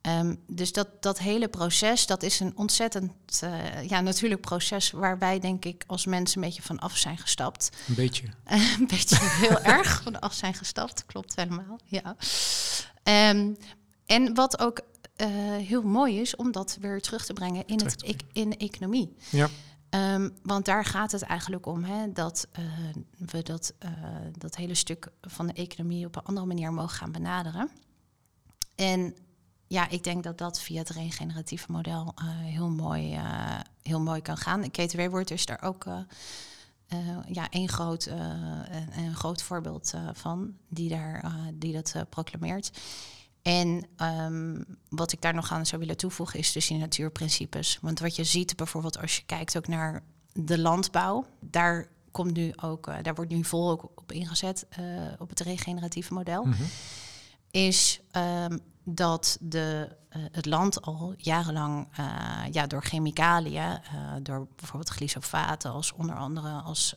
Ehm, 0.00 0.34
dus 0.46 0.72
dat, 0.72 1.02
dat 1.02 1.18
hele 1.18 1.48
proces, 1.48 2.06
dat 2.06 2.22
is 2.22 2.40
een 2.40 2.52
ontzettend 2.56 3.12
eh, 3.40 3.88
ja, 3.88 4.00
natuurlijk 4.00 4.40
proces 4.40 4.90
waar 4.90 5.18
wij 5.18 5.38
denk 5.38 5.64
ik 5.64 5.84
als 5.86 6.06
mensen 6.06 6.42
een 6.42 6.48
beetje 6.48 6.62
van 6.62 6.78
af 6.78 6.96
zijn 6.96 7.18
gestapt. 7.18 7.68
Een 7.88 7.94
beetje. 7.94 8.24
een 8.78 8.86
beetje 8.86 9.16
heel 9.20 9.60
erg 9.76 10.02
van 10.02 10.20
af 10.20 10.34
zijn 10.34 10.54
gestapt, 10.54 11.06
klopt 11.06 11.36
helemaal. 11.36 11.78
Ja. 11.84 12.16
Ehm, 13.02 13.52
en 14.06 14.34
wat 14.34 14.58
ook 14.58 14.80
eh, 15.16 15.28
heel 15.56 15.82
mooi 15.82 16.20
is 16.20 16.36
om 16.36 16.52
dat 16.52 16.76
weer 16.80 17.00
terug 17.00 17.24
te 17.24 17.32
brengen 17.32 17.66
in, 17.66 17.80
het, 17.84 18.02
ec- 18.02 18.20
in 18.32 18.50
de 18.50 18.56
economie. 18.56 19.16
Ja. 19.30 19.48
Ehm, 19.90 20.28
want 20.42 20.64
daar 20.64 20.84
gaat 20.84 21.12
het 21.12 21.22
eigenlijk 21.22 21.66
om, 21.66 21.84
hè, 21.84 22.12
dat 22.12 22.48
eh, 22.52 22.64
we 23.18 23.42
dat, 23.42 23.74
eh, 23.78 23.90
dat 24.38 24.56
hele 24.56 24.74
stuk 24.74 25.08
van 25.20 25.46
de 25.46 25.52
economie 25.52 26.06
op 26.06 26.16
een 26.16 26.24
andere 26.24 26.46
manier 26.46 26.72
mogen 26.72 26.96
gaan 26.96 27.12
benaderen. 27.12 27.70
En 28.74 29.14
ja, 29.66 29.88
ik 29.88 30.04
denk 30.04 30.22
dat 30.22 30.38
dat 30.38 30.60
via 30.60 30.78
het 30.78 30.88
regeneratieve 30.88 31.72
model 31.72 32.12
eh, 32.14 32.24
heel, 32.28 32.68
mooi, 32.68 33.18
heel 33.82 34.00
mooi 34.00 34.22
kan 34.22 34.36
gaan. 34.36 34.70
Kate 34.70 34.96
Raworth 34.96 35.30
is 35.30 35.46
daar 35.46 35.62
ook 35.62 35.86
ja, 37.26 37.48
één 37.50 37.68
groot, 37.68 38.06
een, 38.06 38.98
een 38.98 39.14
groot 39.14 39.42
voorbeeld 39.42 39.94
van, 40.12 40.56
die, 40.68 40.88
daar, 40.88 41.32
die 41.54 41.72
dat 41.72 41.94
proclameert. 42.08 42.70
En 43.42 43.86
ehm, 43.96 44.62
wat 44.88 45.12
ik 45.12 45.20
daar 45.20 45.34
nog 45.34 45.52
aan 45.52 45.66
zou 45.66 45.80
willen 45.80 45.96
toevoegen 45.96 46.38
is 46.38 46.52
dus 46.52 46.66
die 46.66 46.78
natuurprincipes. 46.78 47.78
Want 47.80 48.00
wat 48.00 48.16
je 48.16 48.24
ziet 48.24 48.56
bijvoorbeeld 48.56 48.98
als 49.00 49.16
je 49.16 49.22
kijkt 49.26 49.56
ook 49.56 49.68
naar 49.68 50.02
de 50.32 50.58
landbouw. 50.58 51.26
Daar, 51.40 51.88
komt 52.10 52.32
nu 52.36 52.52
ook, 52.56 52.88
uh, 52.88 52.94
daar 53.02 53.14
wordt 53.14 53.30
nu 53.30 53.44
vol 53.44 53.70
ook 53.70 53.90
op 53.94 54.12
ingezet 54.12 54.66
uh, 54.78 54.86
op 55.18 55.28
het 55.28 55.40
regeneratieve 55.40 56.14
model. 56.14 56.44
Mhm. 56.44 56.62
Is 57.50 58.00
um, 58.16 58.60
dat 58.84 59.38
de, 59.40 59.96
uh, 60.16 60.22
het 60.32 60.46
land 60.46 60.82
al 60.82 61.14
jarenlang 61.16 61.88
ja, 62.50 62.66
door 62.66 62.82
chemicaliën, 62.82 63.78
door 64.22 64.48
bijvoorbeeld 64.56 64.90
glyfosaten 64.90 65.70
als 65.70 65.92
onder 65.92 66.16
andere 66.16 66.50
als 66.50 66.94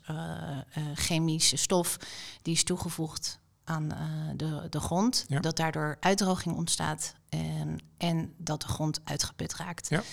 chemische 0.93 1.57
stof, 1.57 1.97
die 2.41 2.53
is 2.53 2.63
toegevoegd 2.63 3.39
aan 3.63 3.89
de, 4.35 4.67
de 4.69 4.79
grond, 4.79 5.25
Ja. 5.27 5.39
dat 5.39 5.57
daardoor 5.57 5.97
uitdroging 5.99 6.55
ontstaat 6.55 7.13
en, 7.29 7.79
en 7.97 8.33
dat 8.37 8.61
de 8.61 8.67
grond 8.67 8.99
uitgeput 9.03 9.55
raakt. 9.55 9.89
Ja. 9.89 10.03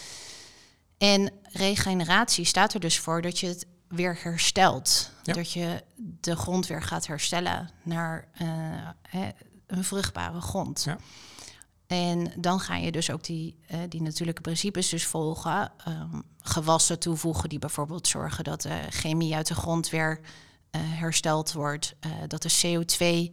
En 0.99 1.33
regeneratie 1.43 2.45
staat 2.45 2.75
er 2.75 2.81
dus 2.81 2.99
voor 2.99 3.23
dat 3.23 3.39
je 3.39 3.47
het 3.47 3.67
weer 3.89 4.19
herstelt. 4.23 5.11
Ja. 5.23 5.33
Dat 5.33 5.53
je 5.53 5.85
de 5.97 6.37
grond 6.37 6.67
weer 6.67 6.83
gaat 6.83 7.07
herstellen 7.07 7.71
naar 7.83 8.29
eh, 8.33 8.49
hè, 9.03 9.29
een 9.67 9.85
vruchtbare 9.85 10.41
grond. 10.41 10.83
Ja. 10.85 10.99
En 11.87 12.33
dan 12.37 12.61
ga 12.61 12.77
je 12.77 12.93
dus 12.93 13.11
ook 13.11 13.25
die, 13.25 13.59
eh, 13.67 13.79
die 13.89 14.03
natuurlijke 14.03 14.41
principes 14.41 14.89
dus 14.89 15.07
volgen. 15.07 15.73
Ehm, 15.85 16.21
gewassen 16.43 16.99
toevoegen 16.99 17.49
die 17.49 17.59
bijvoorbeeld 17.59 18.09
zorgen 18.09 18.45
dat 18.45 18.63
de 18.63 18.81
chemie 18.91 19.35
uit 19.35 19.47
de 19.47 19.55
grond 19.55 19.89
weer 19.89 20.21
eh, 20.21 20.29
hersteld 20.79 21.53
wordt. 21.53 21.95
eh, 22.01 22.11
dat 22.27 22.43
de 22.43 22.51
CO2 22.63 23.31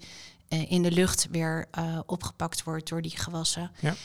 eh, 0.47 0.71
in 0.71 0.83
de 0.83 0.91
lucht 0.91 1.27
weer 1.31 1.67
eh, 1.71 1.99
opgepakt 2.05 2.63
wordt 2.63 2.89
door 2.89 3.01
die 3.01 3.17
gewassen. 3.17 3.71
Ja. 3.79 3.95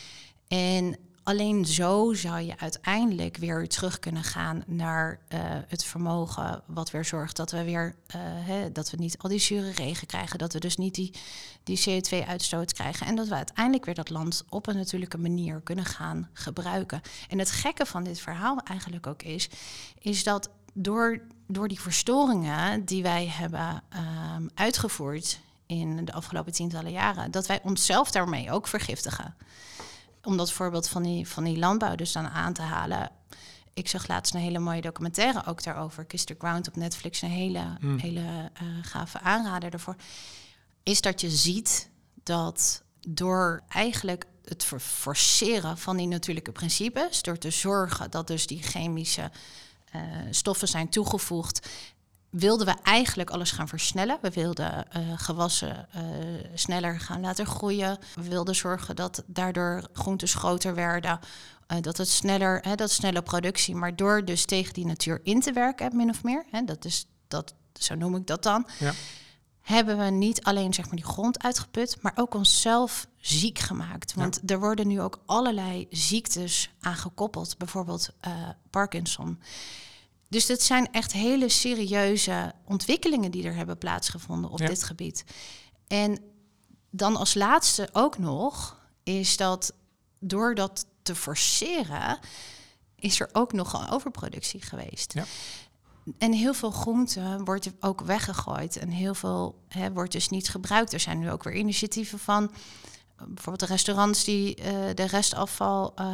En 0.47 0.97
alleen 1.23 1.65
zo 1.65 2.13
zou 2.13 2.39
je 2.41 2.59
uiteindelijk 2.59 3.37
weer 3.37 3.67
terug 3.67 3.99
kunnen 3.99 4.23
gaan 4.23 4.63
naar 4.67 5.19
eh, 5.27 5.39
het 5.67 5.83
vermogen 5.83 6.63
wat 6.65 6.91
weer 6.91 7.05
zorgt 7.05 7.35
dat 7.35 7.51
we 7.51 7.63
weer 7.63 7.95
eh, 8.07 8.19
hè, 8.21 8.71
dat 8.71 8.89
we 8.89 8.97
niet 8.97 9.17
al 9.17 9.29
die 9.29 9.39
zure 9.39 9.71
regen 9.71 10.07
krijgen, 10.07 10.37
dat 10.39 10.53
we 10.53 10.59
dus 10.59 10.77
niet 10.77 10.95
die, 10.95 11.13
die 11.63 11.79
CO2-uitstoot 12.03 12.73
krijgen 12.73 13.07
en 13.07 13.15
dat 13.15 13.27
we 13.27 13.35
uiteindelijk 13.35 13.85
weer 13.85 13.95
dat 13.95 14.09
land 14.09 14.43
op 14.49 14.67
een 14.67 14.75
natuurlijke 14.75 15.17
manier 15.17 15.61
kunnen 15.61 15.85
gaan 15.85 16.29
gebruiken. 16.33 17.01
En 17.29 17.39
het 17.39 17.51
gekke 17.51 17.85
van 17.85 18.03
dit 18.03 18.19
verhaal 18.19 18.57
eigenlijk 18.63 19.07
ook 19.07 19.23
is, 19.23 19.49
is 19.99 20.23
dat 20.23 20.49
door, 20.73 21.21
door 21.47 21.67
die 21.67 21.79
verstoringen 21.79 22.85
die 22.85 23.03
wij 23.03 23.27
hebben 23.27 23.83
ehm, 23.89 24.47
uitgevoerd 24.53 25.39
in 25.65 26.05
de 26.05 26.13
afgelopen 26.13 26.51
tientallen 26.53 26.91
jaren, 26.91 27.31
dat 27.31 27.47
wij 27.47 27.59
onszelf 27.63 28.11
daarmee 28.11 28.51
ook 28.51 28.67
vergiftigen 28.67 29.35
om 30.23 30.37
dat 30.37 30.51
voorbeeld 30.51 30.87
van 30.89 31.03
die, 31.03 31.27
van 31.27 31.43
die 31.43 31.57
landbouw 31.57 31.95
dus 31.95 32.11
dan 32.11 32.27
aan 32.27 32.53
te 32.53 32.61
halen. 32.61 33.11
Ik 33.73 33.87
zag 33.87 34.07
laatst 34.07 34.33
een 34.33 34.39
hele 34.39 34.59
mooie 34.59 34.81
documentaire 34.81 35.45
ook 35.45 35.63
daarover. 35.63 36.05
Kiss 36.05 36.23
the 36.23 36.35
Ground 36.37 36.67
op 36.67 36.75
Netflix. 36.75 37.21
Een 37.21 37.29
hele, 37.29 37.77
Mm. 37.79 37.97
hele 37.97 38.51
eh, 38.53 38.67
gave 38.81 39.19
aanrader 39.19 39.69
daarvoor. 39.69 39.95
Is 40.83 41.01
dat 41.01 41.21
je 41.21 41.29
ziet 41.29 41.89
dat 42.23 42.83
door 43.07 43.63
eigenlijk 43.67 44.25
het 44.45 44.63
forceren 44.79 45.77
van 45.77 45.97
die 45.97 46.07
natuurlijke 46.07 46.51
principes... 46.51 47.21
door 47.21 47.37
te 47.37 47.51
zorgen 47.51 48.11
dat 48.11 48.27
dus 48.27 48.47
die 48.47 48.61
chemische 48.61 49.31
eh, 49.93 50.01
stoffen 50.29 50.67
zijn 50.67 50.89
toegevoegd... 50.89 51.69
wilden 52.29 52.65
we 52.65 52.75
eigenlijk 52.83 53.29
alles 53.29 53.51
gaan 53.51 53.67
versnellen. 53.67 54.17
We 54.21 54.29
wilden 54.29 54.91
eh, 54.91 55.01
gewassen 55.15 55.87
eh, 55.91 56.01
sneller 56.53 56.99
gaan 56.99 57.21
laten 57.21 57.45
groeien. 57.45 57.97
We 58.15 58.29
wilden 58.29 58.55
zorgen 58.55 58.95
dat 58.95 59.23
daardoor 59.25 59.87
groentes 59.93 60.33
groter 60.33 60.75
werden. 60.75 61.19
dat 61.81 61.97
het 61.97 62.09
sneller, 62.09 62.59
hè, 62.61 62.75
dat 62.75 62.91
snelle 62.91 63.21
productie. 63.21 63.75
Maar 63.75 63.95
door 63.95 64.25
dus 64.25 64.45
tegen 64.45 64.73
die 64.73 64.85
natuur 64.85 65.19
in 65.23 65.41
te 65.41 65.51
werken, 65.51 65.95
min 65.95 66.09
of 66.09 66.23
meer. 66.23 66.45
Hè, 66.51 66.63
dat 66.63 66.85
is, 66.85 67.05
dat, 67.27 67.53
zo 67.73 67.95
noem 67.95 68.15
ik 68.15 68.27
dat 68.27 68.43
dan. 68.43 68.67
Ja. 68.79 68.91
Hebben 69.63 69.97
we 69.97 70.03
niet 70.03 70.43
alleen 70.43 70.73
zeg 70.73 70.85
maar, 70.85 70.95
die 70.95 71.05
grond 71.05 71.43
uitgeput, 71.43 71.97
maar 72.01 72.11
ook 72.15 72.33
onszelf 72.33 73.07
ziek 73.17 73.59
gemaakt. 73.59 74.13
Want 74.13 74.51
er 74.51 74.59
worden 74.59 74.87
nu 74.87 75.01
ook 75.01 75.19
allerlei 75.25 75.87
ziektes 75.89 76.69
aangekoppeld. 76.79 77.57
Bijvoorbeeld 77.57 78.09
eh, 78.19 78.49
Parkinson. 78.69 79.39
Dus 80.29 80.45
dit 80.45 80.61
zijn 80.61 80.91
echt 80.91 81.11
hele 81.11 81.49
serieuze 81.49 82.53
ontwikkelingen 82.65 83.31
die 83.31 83.43
er 83.43 83.55
hebben 83.55 83.77
plaatsgevonden 83.77 84.49
op 84.49 84.59
Ja. 84.59 84.67
dit 84.67 84.83
gebied. 84.83 85.23
En 85.87 86.19
dan 86.89 87.15
als 87.15 87.33
laatste 87.33 87.89
ook 87.91 88.17
nog, 88.17 88.77
is 89.03 89.37
dat 89.37 89.73
door 90.19 90.55
dat 90.55 90.85
te 91.01 91.15
forceren, 91.15 92.19
is 92.95 93.19
er 93.19 93.29
ook 93.33 93.53
nog 93.53 93.73
een 93.73 93.89
overproductie 93.89 94.61
geweest. 94.61 95.13
Ja. 95.13 95.25
En 96.17 96.33
heel 96.33 96.53
veel 96.53 96.71
groente 96.71 97.41
wordt 97.43 97.71
ook 97.79 98.01
weggegooid 98.01 98.77
en 98.77 98.89
heel 98.89 99.13
veel 99.13 99.55
hè, 99.67 99.91
wordt 99.91 100.11
dus 100.11 100.29
niet 100.29 100.49
gebruikt. 100.49 100.93
Er 100.93 100.99
zijn 100.99 101.19
nu 101.19 101.31
ook 101.31 101.43
weer 101.43 101.53
initiatieven 101.55 102.19
van 102.19 102.51
bijvoorbeeld 103.27 103.59
de 103.59 103.65
restaurants 103.65 104.23
die 104.23 104.55
eh, 104.55 104.73
de 104.93 105.03
restafval 105.07 105.91
eh, 105.95 106.05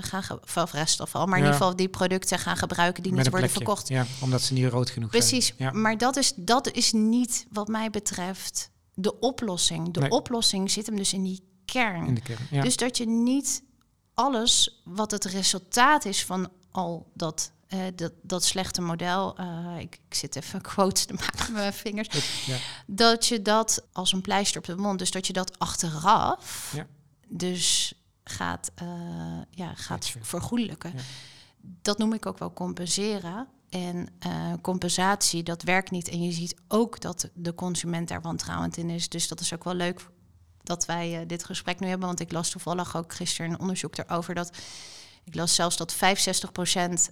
gaan, 0.00 0.38
of 0.56 0.72
restafval, 0.72 1.26
maar 1.26 1.38
in 1.38 1.44
ieder 1.44 1.58
geval 1.58 1.76
die 1.76 1.88
producten 1.88 2.38
gaan 2.38 2.56
gebruiken 2.56 3.02
die 3.02 3.12
Met 3.12 3.22
niet 3.22 3.30
worden 3.32 3.50
plekje. 3.50 3.64
verkocht. 3.66 3.88
Ja, 3.88 4.06
omdat 4.20 4.42
ze 4.42 4.52
niet 4.52 4.66
rood 4.70 4.90
genoeg 4.90 5.10
Precies, 5.10 5.46
zijn. 5.46 5.58
Ja. 5.58 5.70
maar 5.80 5.98
dat 5.98 6.16
is, 6.16 6.32
dat 6.36 6.70
is 6.70 6.92
niet 6.92 7.46
wat 7.52 7.68
mij 7.68 7.90
betreft 7.90 8.70
de 8.94 9.18
oplossing. 9.20 9.92
De 9.92 10.00
Nee. 10.00 10.10
oplossing 10.10 10.70
zit 10.70 10.86
hem 10.86 10.96
dus 10.96 11.12
in 11.12 11.22
die 11.22 11.42
kern. 11.64 12.06
In 12.06 12.14
de 12.14 12.20
kern. 12.20 12.46
Ja. 12.50 12.62
Dus 12.62 12.76
dat 12.76 12.96
je 12.96 13.06
niet 13.06 13.62
alles 14.14 14.82
wat 14.84 15.10
het 15.10 15.24
resultaat 15.24 16.04
is 16.04 16.24
van 16.24 16.48
al 16.70 17.10
dat, 17.14 17.52
eh, 17.74 17.80
dat, 17.94 18.12
dat 18.22 18.44
slechte 18.44 18.80
model, 18.80 19.36
eh, 19.36 19.78
ik, 19.78 20.00
ik 20.08 20.14
zit 20.14 20.36
even 20.36 20.60
quotes 20.72 21.04
te 21.04 21.14
maken 21.14 21.38
met 21.38 21.52
mijn 21.52 21.72
vingers, 21.72 22.08
ja. 22.46 22.56
dat 22.86 23.26
je 23.26 23.42
dat 23.42 23.86
als 23.92 24.12
een 24.12 24.20
pleister 24.20 24.60
op 24.60 24.66
de 24.66 24.76
mond, 24.76 24.98
dus 24.98 25.10
dat 25.10 25.26
je 25.26 25.32
dat 25.32 25.58
achteraf 25.58 26.72
Ja. 26.76 26.86
dus 27.28 27.94
gaat, 28.24 28.70
eh, 28.74 28.86
ja, 29.50 29.74
gaat 29.74 30.12
vergoedelijken. 30.20 30.92
Ja. 30.96 31.02
Dat 31.82 31.98
noem 31.98 32.12
ik 32.12 32.26
ook 32.26 32.38
wel 32.38 32.52
compenseren. 32.52 33.48
En 33.68 34.08
compensatie, 34.62 35.42
dat 35.42 35.62
werkt 35.62 35.90
niet. 35.90 36.08
En 36.08 36.22
je 36.22 36.32
ziet 36.32 36.54
ook 36.68 37.00
dat 37.00 37.30
de 37.34 37.54
consument 37.54 38.08
daar 38.08 38.20
wantrouwend 38.20 38.76
in 38.76 38.90
is. 38.90 39.08
Dus 39.08 39.28
dat 39.28 39.40
is 39.40 39.54
ook 39.54 39.64
wel 39.64 39.74
leuk 39.74 40.06
dat 40.62 40.86
wij 40.86 41.26
dit 41.26 41.44
gesprek 41.44 41.80
nu 41.80 41.88
hebben. 41.88 42.06
Want 42.06 42.20
ik 42.20 42.32
las 42.32 42.50
toevallig 42.50 42.96
ook 42.96 43.14
gisteren 43.14 43.50
een 43.50 43.60
onderzoek 43.60 43.96
erover 43.96 44.34
dat... 44.34 44.50
Ik 45.24 45.34
las 45.34 45.54
zelfs 45.54 45.76
dat 45.76 45.94
65% 45.94 45.96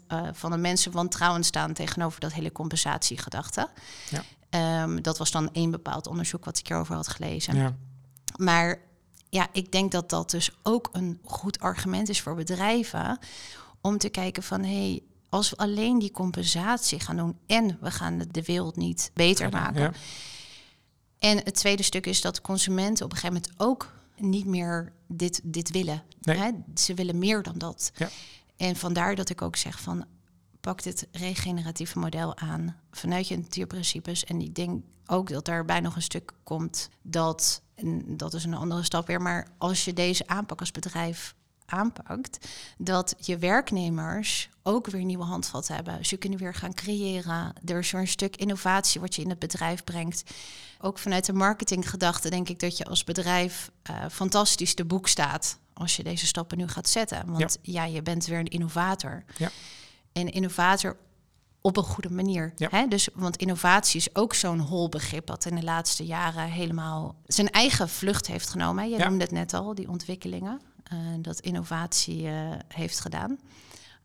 eh, 0.07 0.29
van 0.33 0.51
de 0.51 0.57
mensen 0.57 0.93
wantrouwend 0.93 1.47
staan 1.47 1.73
tegenover 1.73 2.21
dat 2.21 2.33
hele 2.33 2.53
compensatiegedachte. 2.53 3.69
Ja. 4.11 4.23
Ehm, 4.51 5.03
dat 5.03 5.19
was 5.19 5.31
dan 5.31 5.53
één 5.53 5.71
bepaald 5.71 6.07
onderzoek 6.07 6.45
wat 6.45 6.59
ik 6.59 6.67
hierover 6.69 6.95
had 6.95 7.09
gelezen. 7.09 7.57
Ja. 7.57 7.77
Maar 8.37 8.79
ja, 9.31 9.49
ik 9.53 9.73
denk 9.73 9.93
dat 9.93 10.11
dat 10.11 10.31
dus 10.31 10.51
ook 10.63 10.89
een 10.93 11.21
goed 11.25 11.59
argument 11.61 12.09
is 12.09 12.21
voor 12.21 12.35
bedrijven 12.35 13.19
om 13.81 13.99
te 13.99 14.09
kijken 14.09 14.43
van 14.43 14.63
hé, 14.63 14.89
hey, 14.89 15.03
als 15.29 15.51
we 15.51 15.57
alleen 15.57 15.99
die 15.99 16.11
compensatie 16.11 17.01
gaan 17.01 17.17
doen 17.17 17.39
en 17.47 17.79
we 17.81 17.91
gaan 17.91 18.19
de- 18.19 18.27
de 18.27 18.43
wereld 18.43 18.77
niet 18.77 19.11
beter 19.15 19.51
maken. 19.51 19.81
Ja. 19.83 19.93
En 21.19 21.37
het 21.37 21.55
tweede 21.55 21.83
stuk 21.83 22.07
is 22.07 22.21
dat 22.21 22.41
consumenten 22.41 23.05
op 23.05 23.13
een 23.13 23.17
gegeven 23.19 23.43
moment 23.43 23.61
ook 23.61 23.93
niet 24.23 24.47
meer 24.47 24.93
dit, 25.07 25.41
dit 25.45 25.71
willen. 25.71 26.03
Nee. 26.21 26.37
Hè? 26.37 26.51
Ze 26.75 26.95
willen 26.95 27.19
meer 27.19 27.43
dan 27.43 27.59
dat. 27.59 27.93
Ja. 27.95 28.09
En 28.57 28.77
vandaar 28.77 29.15
dat 29.15 29.31
ik 29.31 29.43
ook 29.43 29.57
zeg 29.57 29.81
van 29.81 30.05
pak 30.61 30.83
dit 30.83 31.09
regeneratieve 31.13 31.99
model 31.99 32.37
aan 32.37 32.77
vanuit 32.91 33.29
je 33.29 33.39
natuurprincipes. 33.39 34.25
En 34.25 34.41
ik 34.41 34.55
denk 34.55 34.83
ook 35.07 35.29
dat 35.29 35.45
daarbij 35.45 35.81
nog 35.81 35.97
een 35.97 36.03
stuk 36.03 36.33
komt 36.43 36.89
dat, 37.03 37.63
en 37.75 38.17
dat 38.17 38.35
is 38.35 38.45
een 38.45 38.55
andere 38.55 38.83
stap 38.83 39.07
weer, 39.07 39.23
maar 39.23 39.49
als 39.59 39.85
je 39.85 39.93
deze 39.93 40.27
aanpak 40.27 40.61
als 40.61 40.71
bedrijf 40.71 41.35
aanpakt, 41.73 42.49
dat 42.79 43.15
je 43.19 43.39
werknemers 43.39 44.49
ook 44.63 44.87
weer 44.87 45.05
nieuwe 45.05 45.25
handvat 45.25 45.69
hebben. 45.69 46.05
Ze 46.07 46.17
kunnen 46.17 46.39
weer 46.39 46.55
gaan 46.55 46.75
creëren. 46.75 47.53
Er 47.65 47.79
is 47.79 47.91
weer 47.91 48.01
een 48.01 48.09
stuk 48.09 48.37
innovatie 48.37 49.01
wat 49.01 49.15
je 49.15 49.23
in 49.23 49.29
het 49.31 49.39
bedrijf 49.39 49.85
brengt. 49.85 50.23
Ook 50.81 50.99
vanuit 50.99 51.27
de 51.27 51.33
marketinggedachte 51.33 52.31
denk 52.31 52.49
ik 52.49 52.59
dat 52.61 52.77
je 52.77 52.85
als 52.85 53.05
bedrijf 53.05 53.71
eh, 53.83 53.97
fantastisch 54.11 54.75
te 54.75 54.85
boek 54.85 55.09
staat 55.09 55.59
als 55.73 55.97
je 55.97 56.03
deze 56.03 56.27
stappen 56.27 56.59
nu 56.59 56.69
gaat 56.69 56.89
zetten. 56.89 57.31
Want 57.33 57.59
ja, 57.63 57.85
je 57.85 58.03
bent 58.03 58.27
weer 58.27 58.39
een 58.39 58.47
innovator. 58.49 59.25
Ja. 59.37 59.51
En 60.13 60.33
innovator 60.33 60.97
op 61.61 61.77
een 61.77 61.83
goede 61.83 62.11
manier. 62.11 62.53
Ja. 62.57 62.69
Hè? 62.71 62.87
Dus, 62.87 63.09
want 63.15 63.37
innovatie 63.37 64.01
is 64.01 64.15
ook 64.15 64.35
zo'n 64.35 64.59
hol 64.59 64.89
begrip 64.89 65.27
dat 65.27 65.45
in 65.45 65.55
de 65.55 65.63
laatste 65.63 66.05
jaren 66.07 66.45
helemaal 66.45 67.15
zijn 67.27 67.51
eigen 67.51 67.89
vlucht 67.89 68.27
heeft 68.27 68.49
genomen. 68.49 68.91
Je 68.91 68.97
Ja. 68.99 69.09
noemde 69.09 69.25
het 69.25 69.33
net 69.33 69.55
al, 69.55 69.75
die 69.75 69.89
ontwikkelingen. 69.89 70.61
Eh, 70.83 70.99
dat 71.19 71.41
innovatie 71.41 72.27
eh, 72.29 72.51
heeft 72.69 73.01
gedaan. 73.01 73.39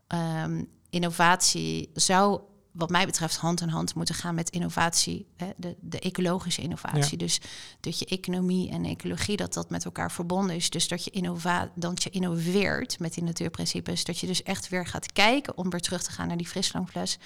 Ehm, 0.06 0.64
innovatie 0.90 1.90
zou 1.94 2.40
wat 2.78 2.90
mij 2.90 3.06
betreft 3.06 3.36
hand 3.36 3.60
in 3.60 3.68
hand 3.68 3.94
moeten 3.94 4.14
gaan 4.14 4.34
met 4.34 4.50
innovatie, 4.50 5.26
hè, 5.36 5.50
de, 5.56 5.76
de 5.80 5.98
ecologische 5.98 6.62
innovatie. 6.62 7.18
Dus 7.18 7.40
dat 7.80 7.98
je 7.98 8.06
economie 8.06 8.70
en 8.70 8.84
ecologie, 8.84 9.36
dat 9.36 9.54
dat 9.54 9.70
met 9.70 9.84
elkaar 9.84 10.12
verbonden 10.12 10.56
is. 10.56 10.70
Dus 10.70 10.88
dat 10.88 11.04
je, 11.04 11.10
innova 11.10 11.70
dat 11.74 12.02
je 12.02 12.10
innoveert 12.10 12.98
met 12.98 13.14
die 13.14 13.22
natuurprincipes. 13.22 14.04
Dat 14.04 14.18
je 14.18 14.26
dus 14.26 14.42
echt 14.42 14.68
weer 14.68 14.86
gaat 14.86 15.12
kijken 15.12 15.56
om 15.56 15.70
weer 15.70 15.80
terug 15.80 16.02
te 16.02 16.10
gaan 16.10 16.28
naar 16.28 16.36
die 16.36 16.48
frisdrankfles. 16.48 17.18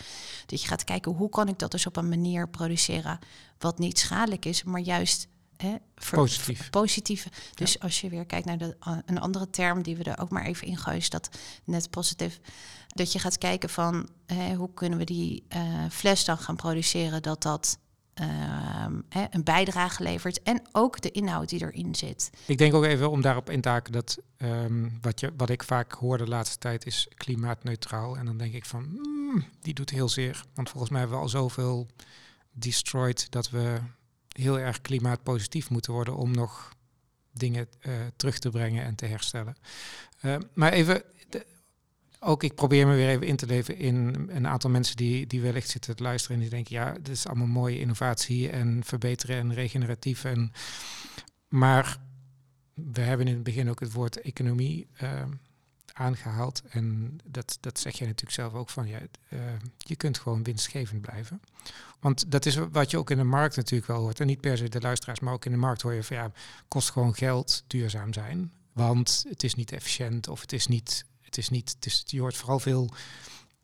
Dat 0.46 0.62
je 0.62 0.68
gaat 0.68 0.84
kijken 0.84 1.12
hoe 1.12 1.28
kan 1.28 1.48
ik 1.48 1.58
dat 1.58 1.70
dus 1.70 1.86
op 1.86 1.96
een 1.96 2.08
manier 2.08 2.48
produceren 2.48 3.18
wat 3.58 3.78
niet 3.78 3.98
schadelijk 3.98 4.44
is, 4.44 4.62
maar 4.62 4.80
juist 4.80 5.28
Hè, 5.62 5.74
Positief. 6.10 6.70
positieve. 6.70 7.28
Dus 7.54 7.80
als 7.80 8.00
je 8.00 8.08
weer 8.08 8.26
kijkt 8.26 8.46
naar 8.46 8.58
de, 8.58 8.76
een 9.06 9.20
andere 9.20 9.50
term 9.50 9.82
die 9.82 9.96
we 9.96 10.04
er 10.04 10.18
ook 10.18 10.30
maar 10.30 10.44
even 10.44 10.66
ingooien, 10.66 10.98
is 10.98 11.10
dat 11.10 11.28
net 11.64 11.90
positief. 11.90 12.40
Dat 12.86 13.12
je 13.12 13.18
gaat 13.18 13.38
kijken 13.38 13.68
van 13.68 14.08
hè, 14.26 14.54
hoe 14.54 14.74
kunnen 14.74 14.98
we 14.98 15.04
die 15.04 15.46
uh, 15.56 15.84
fles 15.90 16.24
dan 16.24 16.38
gaan 16.38 16.56
produceren 16.56 17.22
dat 17.22 17.42
dat 17.42 17.78
uh, 18.20 18.86
een 19.30 19.44
bijdrage 19.44 20.02
levert 20.02 20.42
en 20.42 20.62
ook 20.72 21.00
de 21.00 21.10
inhoud 21.10 21.48
die 21.48 21.60
erin 21.60 21.94
zit. 21.94 22.30
Ik 22.46 22.58
denk 22.58 22.74
ook 22.74 22.84
even 22.84 23.10
om 23.10 23.20
daarop 23.20 23.50
in 23.50 23.60
te 23.60 23.68
haken 23.68 23.92
dat 23.92 24.18
um, 24.38 24.98
wat, 25.00 25.20
je, 25.20 25.32
wat 25.36 25.50
ik 25.50 25.62
vaak 25.62 25.92
hoor 25.92 26.18
de 26.18 26.26
laatste 26.28 26.58
tijd 26.58 26.86
is 26.86 27.08
klimaatneutraal. 27.14 28.16
En 28.16 28.26
dan 28.26 28.36
denk 28.36 28.54
ik 28.54 28.64
van, 28.64 28.82
mm, 28.82 29.44
die 29.60 29.74
doet 29.74 29.90
heel 29.90 30.08
zeer. 30.08 30.44
Want 30.54 30.70
volgens 30.70 30.90
mij 30.90 31.00
hebben 31.00 31.18
we 31.18 31.24
al 31.24 31.30
zoveel 31.30 31.86
destroyed 32.52 33.30
dat 33.30 33.50
we 33.50 33.78
heel 34.32 34.58
erg 34.58 34.80
klimaatpositief 34.80 35.70
moeten 35.70 35.92
worden 35.92 36.16
om 36.16 36.30
nog 36.30 36.76
dingen 37.32 37.68
uh, 37.86 37.92
terug 38.16 38.38
te 38.38 38.50
brengen 38.50 38.84
en 38.84 38.94
te 38.94 39.06
herstellen. 39.06 39.56
Uh, 40.22 40.36
maar 40.54 40.72
even, 40.72 41.02
ook 42.20 42.42
ik 42.42 42.54
probeer 42.54 42.86
me 42.86 42.94
weer 42.94 43.08
even 43.08 43.26
in 43.26 43.36
te 43.36 43.46
leven 43.46 43.76
in 43.76 44.26
een 44.28 44.46
aantal 44.46 44.70
mensen 44.70 44.96
die, 44.96 45.26
die 45.26 45.40
wellicht 45.40 45.68
zitten 45.68 45.96
te 45.96 46.02
luisteren 46.02 46.36
en 46.36 46.42
die 46.42 46.50
denken, 46.50 46.76
ja, 46.76 46.92
dit 46.92 47.08
is 47.08 47.26
allemaal 47.26 47.46
mooie 47.46 47.80
innovatie 47.80 48.50
en 48.50 48.84
verbeteren 48.84 49.36
en 49.36 49.54
regeneratief. 49.54 50.24
En, 50.24 50.52
maar 51.48 51.98
we 52.74 53.00
hebben 53.00 53.26
in 53.26 53.34
het 53.34 53.42
begin 53.42 53.70
ook 53.70 53.80
het 53.80 53.92
woord 53.92 54.20
economie 54.20 54.86
uh, 55.02 55.22
aangehaald. 55.92 56.62
En 56.68 57.18
dat, 57.24 57.58
dat 57.60 57.78
zeg 57.78 57.98
je 57.98 58.04
natuurlijk 58.04 58.32
zelf 58.32 58.54
ook 58.54 58.70
van, 58.70 58.88
ja, 58.88 58.98
uh, 59.28 59.40
je 59.78 59.96
kunt 59.96 60.18
gewoon 60.18 60.42
winstgevend 60.42 61.00
blijven. 61.00 61.40
Want 62.00 62.30
dat 62.30 62.46
is 62.46 62.58
wat 62.70 62.90
je 62.90 62.98
ook 62.98 63.10
in 63.10 63.16
de 63.16 63.24
markt 63.24 63.56
natuurlijk 63.56 63.86
wel 63.86 64.00
hoort. 64.00 64.20
En 64.20 64.26
niet 64.26 64.40
per 64.40 64.56
se 64.56 64.68
de 64.68 64.80
luisteraars, 64.80 65.20
maar 65.20 65.32
ook 65.32 65.44
in 65.44 65.52
de 65.52 65.58
markt 65.58 65.82
hoor 65.82 65.92
je 65.92 66.04
van, 66.04 66.16
ja, 66.16 66.32
kost 66.68 66.90
gewoon 66.90 67.14
geld 67.14 67.64
duurzaam 67.66 68.12
zijn. 68.12 68.52
Want 68.72 69.24
het 69.28 69.42
is 69.42 69.54
niet 69.54 69.72
efficiënt 69.72 70.28
of 70.28 70.40
het 70.40 70.52
is 70.52 70.66
niet, 70.66 71.04
het 71.20 71.38
is 71.38 71.48
niet, 71.48 71.72
het 71.74 71.86
is, 71.86 72.02
je 72.06 72.20
hoort 72.20 72.36
vooral 72.36 72.58
veel 72.58 72.90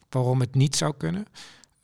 waarom 0.09 0.41
het 0.41 0.55
niet 0.55 0.77
zou 0.77 0.95
kunnen. 0.97 1.27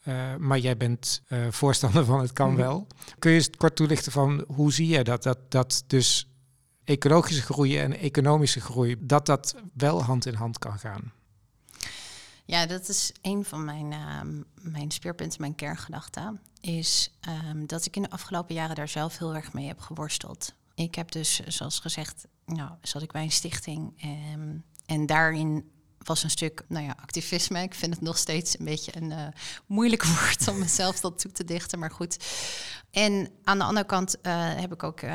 Uh, 0.09 0.37
maar 0.37 0.59
jij 0.59 0.77
bent 0.77 1.23
uh, 1.29 1.47
voorstander 1.51 2.05
van 2.05 2.21
het 2.21 2.33
kan 2.33 2.51
mm. 2.51 2.57
wel. 2.57 2.87
Kun 3.19 3.31
je 3.31 3.37
eens 3.37 3.51
kort 3.51 3.77
toelichten 3.77 4.13
van 4.13 4.45
hoe 4.47 4.73
zie 4.73 4.89
je 4.89 5.05
dat? 5.05 5.23
Dat, 5.23 5.39
dat 5.49 5.85
dus 5.87 6.29
ecologische 6.85 7.43
groei 7.43 7.79
en 7.79 7.99
economische 7.99 8.61
groei, 8.61 8.97
dat 9.01 9.27
dat 9.27 9.55
wel 9.73 10.03
hand 10.03 10.27
in 10.27 10.35
hand 10.35 10.59
kan 10.59 10.79
gaan. 10.79 11.13
Ja, 12.45 12.67
dat 12.67 12.89
is 12.89 13.13
een 13.23 13.45
van 13.45 13.65
mijn, 13.65 13.93
uh, 13.93 14.21
mijn 14.73 14.91
speerpunten, 14.91 15.41
mijn 15.41 15.55
kerngedachten. 15.55 16.41
Is 16.61 17.11
um, 17.51 17.67
dat 17.67 17.87
ik 17.87 17.97
in 17.97 18.03
de 18.03 18.11
afgelopen 18.11 18.55
jaren 18.55 18.77
daar 18.77 18.89
zelf 18.89 19.19
heel 19.19 19.35
erg 19.35 19.53
mee 19.53 19.67
heb 19.67 19.81
geworsteld. 19.81 20.55
Ik 20.75 20.95
heb 20.95 21.11
dus, 21.11 21.41
zoals 21.47 21.79
gezegd, 21.79 22.27
nou, 22.47 22.71
zat 22.83 23.03
ik 23.03 23.13
bij 23.13 23.23
een 23.23 23.31
stichting. 23.31 24.05
Um, 24.35 24.65
en 24.87 25.07
daarin 25.07 25.71
was 26.07 26.23
een 26.23 26.31
stuk 26.31 26.65
nou 26.69 26.85
ja, 26.85 26.97
activisme. 27.03 27.63
Ik 27.63 27.75
vind 27.75 27.95
het 27.95 28.03
nog 28.03 28.19
steeds 28.19 28.59
een 28.59 28.65
beetje 28.65 28.97
een 28.97 29.11
uh, 29.11 29.27
moeilijk 29.67 30.05
woord 30.15 30.49
om 30.49 30.59
mezelf 30.59 31.01
dat 31.01 31.19
toe 31.19 31.33
te 31.33 31.45
dichten, 31.45 31.79
maar 31.79 31.91
goed. 31.91 32.17
En 32.91 33.31
aan 33.45 33.59
de 33.59 33.65
andere 33.65 33.87
kant 33.87 34.17
uh, 34.23 34.33
heb 34.55 34.73
ik 34.73 34.83
ook 34.83 35.01
uh, 35.01 35.11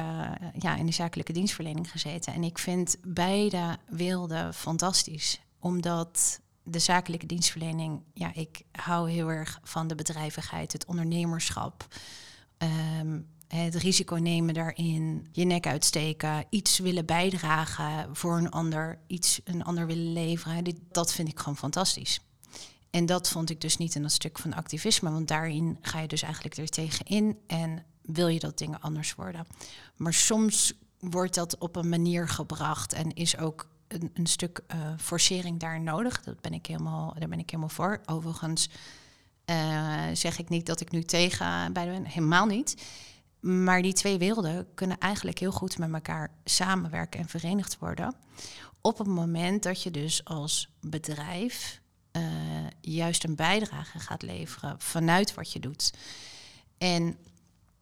ja, 0.54 0.76
in 0.76 0.86
de 0.86 0.92
zakelijke 0.92 1.34
dienstverlening 1.34 1.92
gezeten. 1.92 2.34
En 2.34 2.44
ik 2.44 2.58
vind 2.58 2.96
beide 3.02 3.78
werelden 3.90 4.54
fantastisch, 4.54 5.40
omdat 5.60 6.40
de 6.64 6.80
zakelijke 6.80 7.26
dienstverlening, 7.26 8.04
ja, 8.14 8.34
ik 8.34 8.62
hou 8.72 9.12
heel 9.12 9.30
erg 9.32 9.60
van 9.64 9.88
de 9.88 9.96
bedrijvigheid, 9.96 10.72
het 10.72 10.86
ondernemerschap. 10.86 11.88
Um, 13.00 13.28
het 13.58 13.76
risico 13.76 14.16
nemen 14.16 14.54
daarin, 14.54 15.28
je 15.32 15.46
nek 15.46 15.68
uitsteken, 15.68 16.46
iets 16.50 16.80
willen 16.80 17.06
bijdragen 17.06 18.16
voor 18.16 18.38
een 18.38 18.50
ander, 18.50 19.00
iets 19.08 19.42
een 19.44 19.64
ander 19.64 19.86
willen 19.86 20.14
leveren. 20.14 20.64
dat 20.92 21.14
vind 21.14 21.28
ik 21.28 21.40
gewoon 21.40 21.58
fantastisch. 21.58 22.20
En 22.90 23.06
dat 23.06 23.30
vond 23.30 23.50
ik 23.50 23.62
dus 23.62 23.78
niet 23.78 23.96
in 23.96 24.02
dat 24.02 24.12
stuk 24.12 24.40
van 24.40 24.54
activisme, 24.54 25.12
want 25.12 25.28
daarin 25.28 25.78
ga 25.82 26.00
je 26.00 26.08
dus 26.08 26.22
eigenlijk 26.22 26.58
er 26.58 26.70
tegenin 26.70 27.38
en 27.48 27.86
wil 28.02 28.28
je 28.28 28.40
dat 28.40 28.58
dingen 28.58 28.82
anders 28.82 29.16
worden. 29.16 29.48
Maar 29.96 30.14
soms 30.14 30.74
wordt 31.00 31.36
dat 31.36 31.58
op 31.58 31.76
een 31.76 31.90
manier 31.90 32.28
gebracht 32.28 32.94
en 32.94 33.14
is 33.14 33.38
ook 33.38 33.68
een, 33.88 34.12
een 34.14 34.28
stuk 34.28 34.62
uh, 34.76 34.94
forcering 34.98 35.60
daar 35.60 35.82
nodig. 35.82 36.24
Dat 36.24 36.42
ben 36.42 36.54
ik 36.54 36.66
helemaal, 36.66 37.16
daar 37.20 37.30
ben 37.30 37.40
ik 37.40 37.50
helemaal 37.50 37.70
voor. 37.70 38.02
Overigens 38.06 38.70
uh, 39.46 40.04
zeg 40.14 40.40
ik 40.40 40.50
niet 40.50 40.66
dat 40.66 40.82
ik 40.82 40.92
nu 40.92 41.04
tegen 41.04 41.74
bij 41.74 41.86
ben, 41.86 42.06
helemaal 42.06 42.46
niet. 42.46 42.84
Maar 43.40 43.82
die 43.82 43.94
twee 43.94 44.18
werelden 44.18 44.68
kunnen 44.74 44.98
eigenlijk 44.98 45.40
heel 45.40 45.52
goed 45.52 45.78
met 45.78 45.94
elkaar 45.94 46.32
samenwerken 46.44 47.20
en 47.20 47.28
verenigd 47.28 47.78
worden. 47.80 48.16
Op 48.82 48.98
het 48.98 49.08
moment 49.08 49.64
dat 49.64 49.84
je 49.84 49.92
dus 49.92 50.26
als 50.26 50.70
bedrijf 50.82 51.82
uh, 52.12 52.24
juist 52.82 53.24
een 53.24 53.36
bijdrage 53.36 54.00
gaat 54.00 54.22
leveren 54.22 54.76
vanuit 54.78 55.34
wat 55.34 55.52
je 55.52 55.60
doet. 55.60 55.94
En 56.78 57.18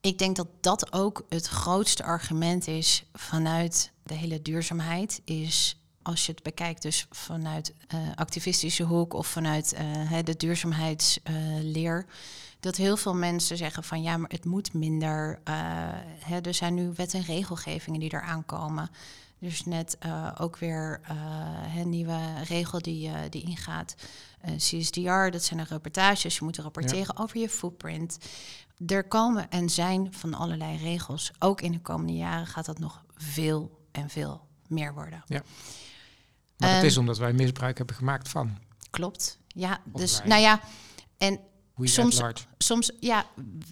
ik 0.02 0.18
denk 0.18 0.36
dat 0.36 0.48
dat 0.62 0.94
ook 0.94 1.26
het 1.30 1.48
grootste 1.48 2.04
argument 2.04 2.68
is 2.68 3.04
vanuit 3.14 3.92
de 4.04 4.14
hele 4.14 4.42
duurzaamheid. 4.42 5.22
Is 5.26 5.78
als 6.08 6.26
je 6.26 6.32
het 6.32 6.44
bekijkt, 6.44 6.82
dus 6.82 7.06
vanuit 7.10 7.74
uh, 7.94 8.00
activistische 8.16 8.84
hoek 8.84 9.14
of 9.14 9.28
vanuit 9.28 9.76
uh, 10.12 10.18
de 10.24 10.38
duurzaamheidsleer. 10.38 12.06
Uh, 12.08 12.14
dat 12.60 12.76
heel 12.76 12.98
veel 12.98 13.16
mensen 13.16 13.58
zeggen 13.58 13.84
van 13.84 14.02
ja, 14.02 14.18
maar 14.18 14.30
het 14.30 14.46
moet 14.46 14.74
minder. 14.74 15.40
Uh, 15.44 15.54
hè, 16.20 16.40
er 16.40 16.54
zijn 16.54 16.74
nu 16.74 16.92
wet 16.96 17.14
en 17.14 17.22
regelgevingen 17.22 18.00
die 18.00 18.14
eraan 18.14 18.46
komen. 18.46 18.90
Dus 19.40 19.66
net 19.66 19.98
ook 20.38 20.58
weer 20.58 21.02
een 21.78 21.90
nieuwe 21.90 22.20
regel 22.48 22.82
die, 22.82 23.12
die 23.30 23.44
ingaat. 23.44 23.96
CSDR, 24.58 25.30
dat 25.30 25.44
zijn 25.44 25.60
de 25.60 25.66
reportages. 25.70 26.38
Je 26.38 26.44
moet 26.44 26.58
rapporteren 26.58 27.14
ja. 27.18 27.24
over 27.24 27.40
je 27.40 27.50
footprint. 27.50 28.18
Er 28.88 29.08
komen 29.08 29.50
en 29.50 29.70
zijn 29.70 30.14
van 30.14 30.34
allerlei 30.34 30.78
regels. 30.78 31.32
Ook 31.40 31.62
in 31.62 31.72
de 31.72 31.82
komende 31.82 32.14
jaren 32.14 32.48
gaat 32.48 32.66
dat 32.66 32.80
nog 32.80 33.04
veel 33.16 33.80
en 33.92 34.10
veel 34.10 34.48
meer 34.68 34.94
worden. 34.94 35.24
Ja. 35.26 35.42
Maar 36.58 36.70
um, 36.70 36.76
dat 36.76 36.84
is 36.84 36.92
ehm, 36.92 37.00
omdat 37.00 37.18
wij 37.18 37.34
misbruik 37.34 37.78
hebben 37.78 37.96
gemaakt 37.96 38.30
van. 38.30 38.58
Klopt. 38.90 39.40
Ja, 39.48 39.82
of 39.92 40.02
dus 40.02 40.18
wij. 40.18 40.28
nou 40.28 40.42
ja, 40.42 40.62
en 41.18 41.40
soms, 41.76 42.22
soms, 42.58 42.92
ja, 43.00 43.26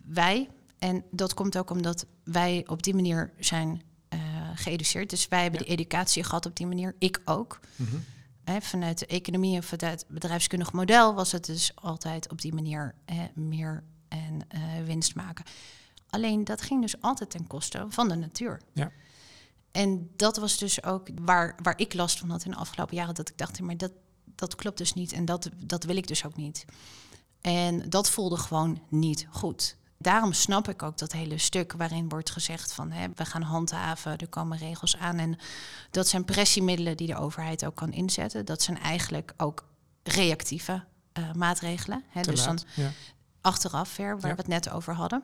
wij. 0.05 0.49
En 0.79 1.03
dat 1.11 1.33
komt 1.33 1.57
ook 1.57 1.69
omdat 1.69 2.05
wij 2.23 2.63
op 2.67 2.83
die 2.83 2.95
manier 2.95 3.33
zijn 3.39 3.81
uh, 4.13 4.19
geëduceerd. 4.55 5.09
Dus 5.09 5.27
wij 5.27 5.41
hebben 5.41 5.59
ja. 5.59 5.65
de 5.65 5.71
educatie 5.71 6.23
gehad 6.23 6.45
op 6.45 6.55
die 6.55 6.67
manier. 6.67 6.95
Ik 6.99 7.21
ook. 7.25 7.59
Mm 7.75 7.87
-hmm. 7.87 8.03
He, 8.43 8.61
vanuit 8.61 8.99
de 8.99 9.05
economie 9.05 9.55
en 9.55 9.63
vanuit 9.63 9.99
het 9.99 10.09
bedrijfskundig 10.09 10.71
model 10.71 11.13
was 11.13 11.31
het 11.31 11.45
dus 11.45 11.71
altijd 11.75 12.31
op 12.31 12.41
die 12.41 12.53
manier 12.53 12.95
eh, 13.05 13.19
meer 13.33 13.83
en 14.07 14.47
uh, 14.55 14.85
winst 14.85 15.15
maken. 15.15 15.45
Alleen 16.09 16.43
dat 16.43 16.61
ging 16.61 16.81
dus 16.81 17.01
altijd 17.01 17.29
ten 17.29 17.47
koste 17.47 17.85
van 17.89 18.09
de 18.09 18.15
natuur. 18.15 18.61
Ja. 18.73 18.91
En 19.75 20.09
dat 20.15 20.37
was 20.37 20.57
dus 20.57 20.83
ook 20.83 21.07
waar, 21.21 21.55
waar 21.61 21.79
ik 21.79 21.93
last 21.93 22.19
van 22.19 22.29
had 22.29 22.45
in 22.45 22.51
de 22.51 22.57
afgelopen 22.57 22.95
jaren. 22.95 23.15
Dat 23.15 23.29
ik 23.29 23.37
dacht, 23.37 23.59
maar 23.61 23.77
dat, 23.77 23.91
dat 24.25 24.55
klopt 24.55 24.77
dus 24.77 24.93
niet. 24.93 25.11
En 25.11 25.25
dat, 25.25 25.49
dat 25.55 25.83
wil 25.83 25.95
ik 25.95 26.07
dus 26.07 26.25
ook 26.25 26.35
niet. 26.35 26.65
En 27.41 27.89
dat 27.89 28.09
voelde 28.09 28.37
gewoon 28.37 28.81
niet 28.89 29.27
goed. 29.29 29.77
Daarom 29.97 30.33
snap 30.33 30.69
ik 30.69 30.83
ook 30.83 30.97
dat 30.97 31.11
hele 31.11 31.37
stuk 31.37 31.73
waarin 31.73 32.09
wordt 32.09 32.29
gezegd 32.29 32.73
van 32.73 32.91
hè, 32.91 33.07
we 33.15 33.25
gaan 33.25 33.41
handhaven, 33.41 34.17
er 34.17 34.27
komen 34.27 34.57
regels 34.57 34.97
aan. 34.97 35.17
En 35.17 35.37
dat 35.91 36.07
zijn 36.07 36.25
pressiemiddelen 36.25 36.97
die 36.97 37.07
de 37.07 37.17
overheid 37.17 37.65
ook 37.65 37.75
kan 37.75 37.91
inzetten. 37.91 38.45
Dat 38.45 38.61
zijn 38.61 38.79
eigenlijk 38.79 39.33
ook 39.37 39.65
reactieve 40.03 40.83
uh, 41.19 41.33
maatregelen. 41.33 42.03
Hè, 42.09 42.21
dus 42.21 42.45
laat, 42.45 42.65
dan 42.75 42.85
ja. 42.85 42.91
achteraf 43.41 43.95
weer, 43.95 44.19
waar 44.19 44.29
Ja. 44.29 44.35
we 44.35 44.41
het 44.41 44.47
net 44.47 44.69
over 44.69 44.93
hadden. 44.93 45.23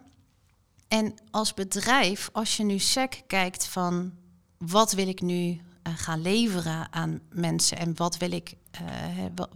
En 0.88 1.14
als 1.32 1.54
bedrijf, 1.54 2.30
als 2.32 2.58
je 2.58 2.64
nu 2.64 2.80
sec 2.80 3.22
kijkt 3.28 3.68
van 3.68 4.20
wat 4.62 4.92
wil 4.92 5.08
ik 5.08 5.22
nu 5.22 5.62
eh, 5.82 5.94
gaan 5.96 6.22
leveren 6.22 6.94
aan 6.94 7.20
mensen 7.30 7.78
en 7.78 7.96
wat 7.96 8.18
wil 8.18 8.32
ik, 8.32 8.54
eh, 8.72 8.82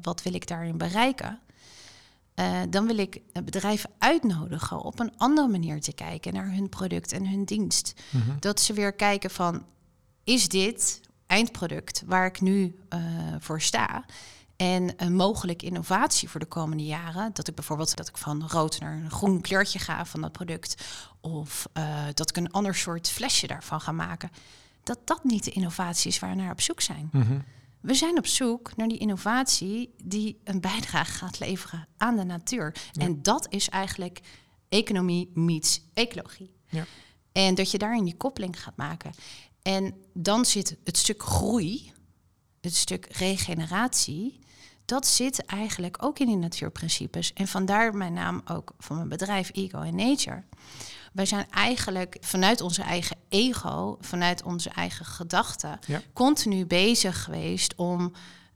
wat, 0.02 0.24
wil 0.24 0.34
ik 0.34 0.48
daarin 0.48 0.78
bereiken, 0.78 1.40
eh, 2.34 2.62
dan 2.70 2.88
wil 2.88 2.98
ik 2.98 3.22
bedrijven 3.44 3.90
uitnodigen 3.98 4.82
op 4.82 5.00
een 5.00 5.18
andere 5.18 5.48
manier 5.48 5.82
te 5.82 5.94
kijken 5.94 6.34
naar 6.34 6.52
hun 6.52 6.70
product 6.70 7.12
en 7.12 7.28
hun 7.28 7.46
dienst. 7.46 7.94
Mhm. 8.10 8.40
Dat 8.40 8.60
ze 8.60 8.74
weer 8.74 8.94
kijken 8.94 9.30
van, 9.30 9.66
is 10.24 10.48
dit 10.50 11.02
eindproduct 11.26 12.04
waar 12.06 12.26
ik 12.26 12.42
nu 12.42 12.80
voor 13.40 13.62
sta? 13.62 14.06
En 14.56 14.94
een 14.98 15.16
mogelijke 15.16 15.66
innovatie 15.66 16.30
voor 16.30 16.40
de 16.40 16.46
komende 16.46 16.86
jaren, 16.86 17.34
dat 17.34 17.48
ik 17.48 17.56
bijvoorbeeld 17.56 17.96
dat 17.96 18.08
ik 18.08 18.18
van 18.18 18.48
rood 18.48 18.80
naar 18.80 18.94
een 18.94 19.12
groen 19.12 19.42
kleurtje 19.42 19.80
ga 19.80 20.06
van 20.06 20.22
dat 20.22 20.32
product, 20.32 20.84
of 21.22 21.68
dat 22.14 22.30
ik 22.30 22.38
een 22.38 22.52
ander 22.52 22.76
soort 22.76 23.10
flesje 23.10 23.48
daarvan 23.48 23.82
ga 23.82 23.92
maken, 23.92 24.30
dat 24.86 25.00
dat 25.08 25.24
niet 25.24 25.44
de 25.44 25.52
innovatie 25.52 26.12
is 26.12 26.20
waar 26.20 26.30
we 26.30 26.36
naar 26.36 26.52
op 26.52 26.62
zoek 26.62 26.82
zijn. 26.82 27.10
Mhm. 27.12 27.40
We 27.82 27.94
zijn 27.94 28.18
op 28.18 28.28
zoek 28.28 28.76
naar 28.76 28.88
die 28.88 28.98
innovatie 28.98 29.94
die 30.04 30.40
een 30.44 30.62
bijdrage 30.62 31.12
gaat 31.22 31.40
leveren 31.40 31.88
aan 31.98 32.16
de 32.16 32.24
natuur. 32.24 32.76
En 33.00 33.22
dat 33.22 33.48
is 33.50 33.70
eigenlijk 33.70 34.20
economie 34.70 35.32
meets 35.34 35.82
ecologie. 35.94 36.54
Ja. 36.70 36.86
En 37.32 37.56
dat 37.56 37.72
je 37.72 37.78
daarin 37.78 38.04
die 38.04 38.18
koppeling 38.18 38.62
gaat 38.62 38.78
maken. 38.78 39.12
En 39.62 39.94
dan 40.14 40.46
zit 40.46 40.78
het 40.84 40.98
stuk 40.98 41.24
groei, 41.24 41.92
het 42.62 42.76
stuk 42.76 43.06
regeneratie, 43.06 44.40
dat 44.86 45.08
zit 45.08 45.46
eigenlijk 45.46 45.98
ook 46.04 46.20
in 46.20 46.28
die 46.28 46.38
natuurprincipes. 46.38 47.34
En 47.34 47.48
vandaar 47.48 47.96
mijn 47.96 48.14
naam 48.14 48.42
ook 48.46 48.74
van 48.80 48.96
mijn 48.96 49.10
bedrijf 49.10 49.50
Ego 49.54 49.82
in 49.82 49.96
Nature. 49.96 50.44
Wij 51.14 51.26
zijn 51.26 51.46
eigenlijk 51.50 52.18
vanuit 52.22 52.62
onze 52.62 52.82
eigen 52.82 53.18
ego, 53.30 53.98
vanuit 54.02 54.44
onze 54.44 54.70
eigen 54.70 55.06
gedachten, 55.06 55.80
Ja. 55.88 56.02
continu 56.14 56.66
bezig 56.66 57.24
geweest 57.24 57.76
om 57.76 58.12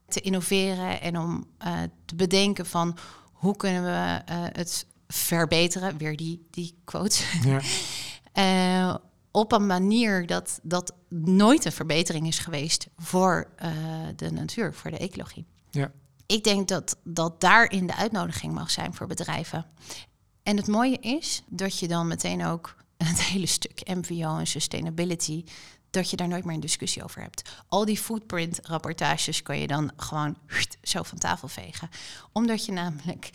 te 0.08 0.22
innoveren 0.22 1.02
en 1.02 1.18
om 1.20 1.48
eh, 1.58 1.74
te 2.06 2.16
bedenken 2.16 2.66
van 2.66 2.98
hoe 3.34 3.56
kunnen 3.56 3.84
we 3.84 4.22
eh, 4.26 4.38
het 4.52 4.86
verbeteren. 5.08 5.98
Weer 5.98 6.18
die, 6.18 6.48
die 6.52 6.76
quote. 6.84 7.24
Ja. 7.42 7.60
Eh, 8.34 8.96
op 9.32 9.52
een 9.52 9.66
manier 9.66 10.26
dat 10.26 10.60
dat 10.64 10.94
nooit 11.10 11.66
een 11.66 11.72
verbetering 11.72 12.28
is 12.28 12.40
geweest 12.40 12.88
voor 12.98 13.50
de 14.16 14.32
natuur, 14.32 14.74
voor 14.74 14.92
de 14.92 14.98
ecologie. 14.98 15.46
Ja. 15.72 15.92
Ik 16.30 16.44
denk 16.44 16.68
dat, 16.68 16.98
dat 17.04 17.42
daarin 17.42 17.88
de 17.88 17.96
uitnodiging 17.96 18.54
mag 18.54 18.72
zijn 18.72 18.94
voor 18.94 19.08
bedrijven. 19.08 19.66
En 20.44 20.58
het 20.58 20.68
mooie 20.68 20.98
is 20.98 21.42
dat 21.48 21.80
je 21.80 21.88
dan 21.88 22.08
meteen 22.08 22.46
ook 22.46 22.76
het 22.98 23.22
hele 23.22 23.46
stuk 23.46 23.82
MVO 23.86 24.38
en 24.38 24.48
sustainability, 24.48 25.44
dat 25.90 26.10
je 26.10 26.16
daar 26.16 26.28
nooit 26.28 26.46
meer 26.46 26.54
een 26.54 26.60
discussie 26.60 27.04
over 27.04 27.22
hebt. 27.22 27.50
Al 27.68 27.86
die 27.86 27.98
footprint 27.98 28.60
rapportages 28.64 29.42
kan 29.42 29.60
je 29.60 29.68
dan 29.68 29.92
gewoon 29.98 30.38
zo 30.82 31.04
van 31.04 31.18
tafel 31.18 31.48
vegen. 31.48 31.90
Omdat 32.32 32.66
je 32.66 32.72
namelijk 32.72 33.30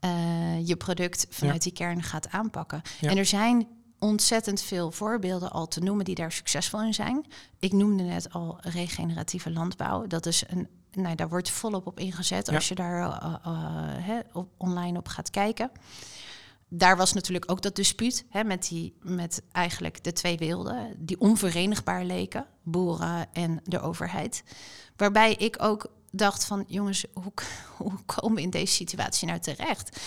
eh, 0.00 0.66
je 0.66 0.76
product 0.76 1.26
vanuit 1.30 1.62
die 1.62 1.72
kern 1.72 2.02
gaat 2.02 2.28
aanpakken. 2.28 2.82
Ja. 3.00 3.10
En 3.10 3.16
er 3.16 3.26
zijn 3.26 3.66
ontzettend 3.98 4.62
veel 4.62 4.90
voorbeelden 4.90 5.50
al 5.50 5.68
te 5.68 5.80
noemen 5.80 6.04
die 6.04 6.14
daar 6.14 6.32
succesvol 6.32 6.82
in 6.82 6.94
zijn. 6.94 7.26
Ik 7.58 7.72
noemde 7.72 8.02
net 8.02 8.32
al 8.32 8.58
regeneratieve 8.60 9.50
landbouw. 9.50 10.06
Dat 10.06 10.26
is 10.26 10.44
een, 10.46 10.68
nou, 11.00 11.14
daar 11.14 11.28
wordt 11.28 11.50
volop 11.50 11.86
op 11.86 11.98
ingezet 11.98 12.46
Ja. 12.46 12.54
als 12.54 12.68
je 12.68 12.74
daar 12.74 13.20
eh, 13.44 14.18
eh, 14.18 14.24
op, 14.32 14.48
online 14.56 14.98
op 14.98 15.08
gaat 15.08 15.30
kijken. 15.30 15.70
Daar 16.68 16.96
was 16.96 17.12
natuurlijk 17.12 17.50
ook 17.50 17.62
dat 17.62 17.76
dispuut 17.76 18.24
hè, 18.28 18.44
met, 18.44 18.68
die, 18.68 18.94
met 19.02 19.42
eigenlijk 19.52 20.04
de 20.04 20.12
twee 20.12 20.38
werelden 20.38 20.94
die 20.98 21.20
onverenigbaar 21.20 22.04
leken, 22.04 22.46
boeren 22.62 23.26
en 23.32 23.60
de 23.64 23.80
overheid. 23.80 24.42
Waarbij 24.96 25.34
ik 25.34 25.62
ook 25.62 25.90
dacht 26.10 26.44
van 26.44 26.64
jongens, 26.66 27.04
hoe, 27.12 27.32
hoe 27.76 27.92
komen 28.04 28.34
we 28.34 28.42
in 28.42 28.50
deze 28.50 28.72
situatie 28.72 29.26
nou 29.28 29.40
terecht? 29.40 30.00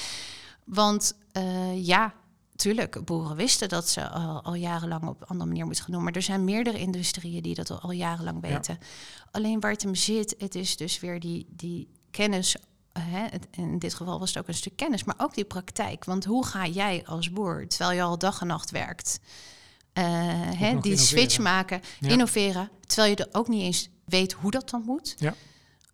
Want 0.63 1.17
eh, 1.31 1.85
ja, 1.85 2.13
tuurlijk, 2.61 3.05
boeren 3.05 3.35
wisten 3.35 3.69
dat 3.69 3.89
ze 3.89 4.09
al, 4.09 4.41
al 4.43 4.53
jarenlang 4.55 5.07
op 5.07 5.21
een 5.21 5.27
andere 5.27 5.49
manier 5.49 5.65
moest 5.65 5.81
gaan 5.81 5.91
doen. 5.93 6.03
Maar 6.03 6.13
er 6.13 6.21
zijn 6.21 6.43
meerdere 6.43 6.79
industrieën 6.79 7.41
die 7.43 7.55
dat 7.55 7.81
al, 7.81 7.91
jarenlang 7.91 8.37
Ja. 8.47 8.53
weten. 8.53 8.79
Alleen 9.31 9.59
waar 9.59 9.71
het 9.71 9.81
hem 9.83 9.95
zit, 9.95 10.35
het 10.37 10.55
is 10.55 10.77
dus 10.77 10.99
weer 10.99 11.19
die, 11.19 11.45
die 11.49 11.87
kennis. 12.11 12.55
eh, 12.55 13.03
Hè, 13.05 13.25
in 13.51 13.79
dit 13.79 13.93
geval 13.93 14.19
was 14.19 14.29
het 14.29 14.37
ook 14.37 14.47
een 14.47 14.53
stuk 14.53 14.75
kennis, 14.75 15.03
maar 15.03 15.15
ook 15.17 15.33
die 15.33 15.45
praktijk. 15.45 16.05
Want 16.05 16.25
hoe 16.25 16.45
ga 16.45 16.67
jij 16.67 17.03
als 17.05 17.31
boer, 17.31 17.67
terwijl 17.67 17.91
je 17.91 18.01
al 18.01 18.17
dag 18.17 18.41
en 18.41 18.47
nacht 18.47 18.71
werkt, 18.71 19.19
eh, 19.93 20.03
hè, 20.05 20.51
die 20.53 20.67
innoveren. 20.67 20.97
switch 20.97 21.39
maken, 21.39 21.81
Ja. 21.99 22.09
innoveren, 22.09 22.69
terwijl 22.85 23.09
je 23.09 23.15
er 23.23 23.29
ook 23.31 23.47
niet 23.47 23.61
eens 23.61 23.89
weet 24.05 24.31
hoe 24.33 24.51
dat 24.51 24.69
dan 24.69 24.83
moet? 24.85 25.15
Ja. 25.17 25.33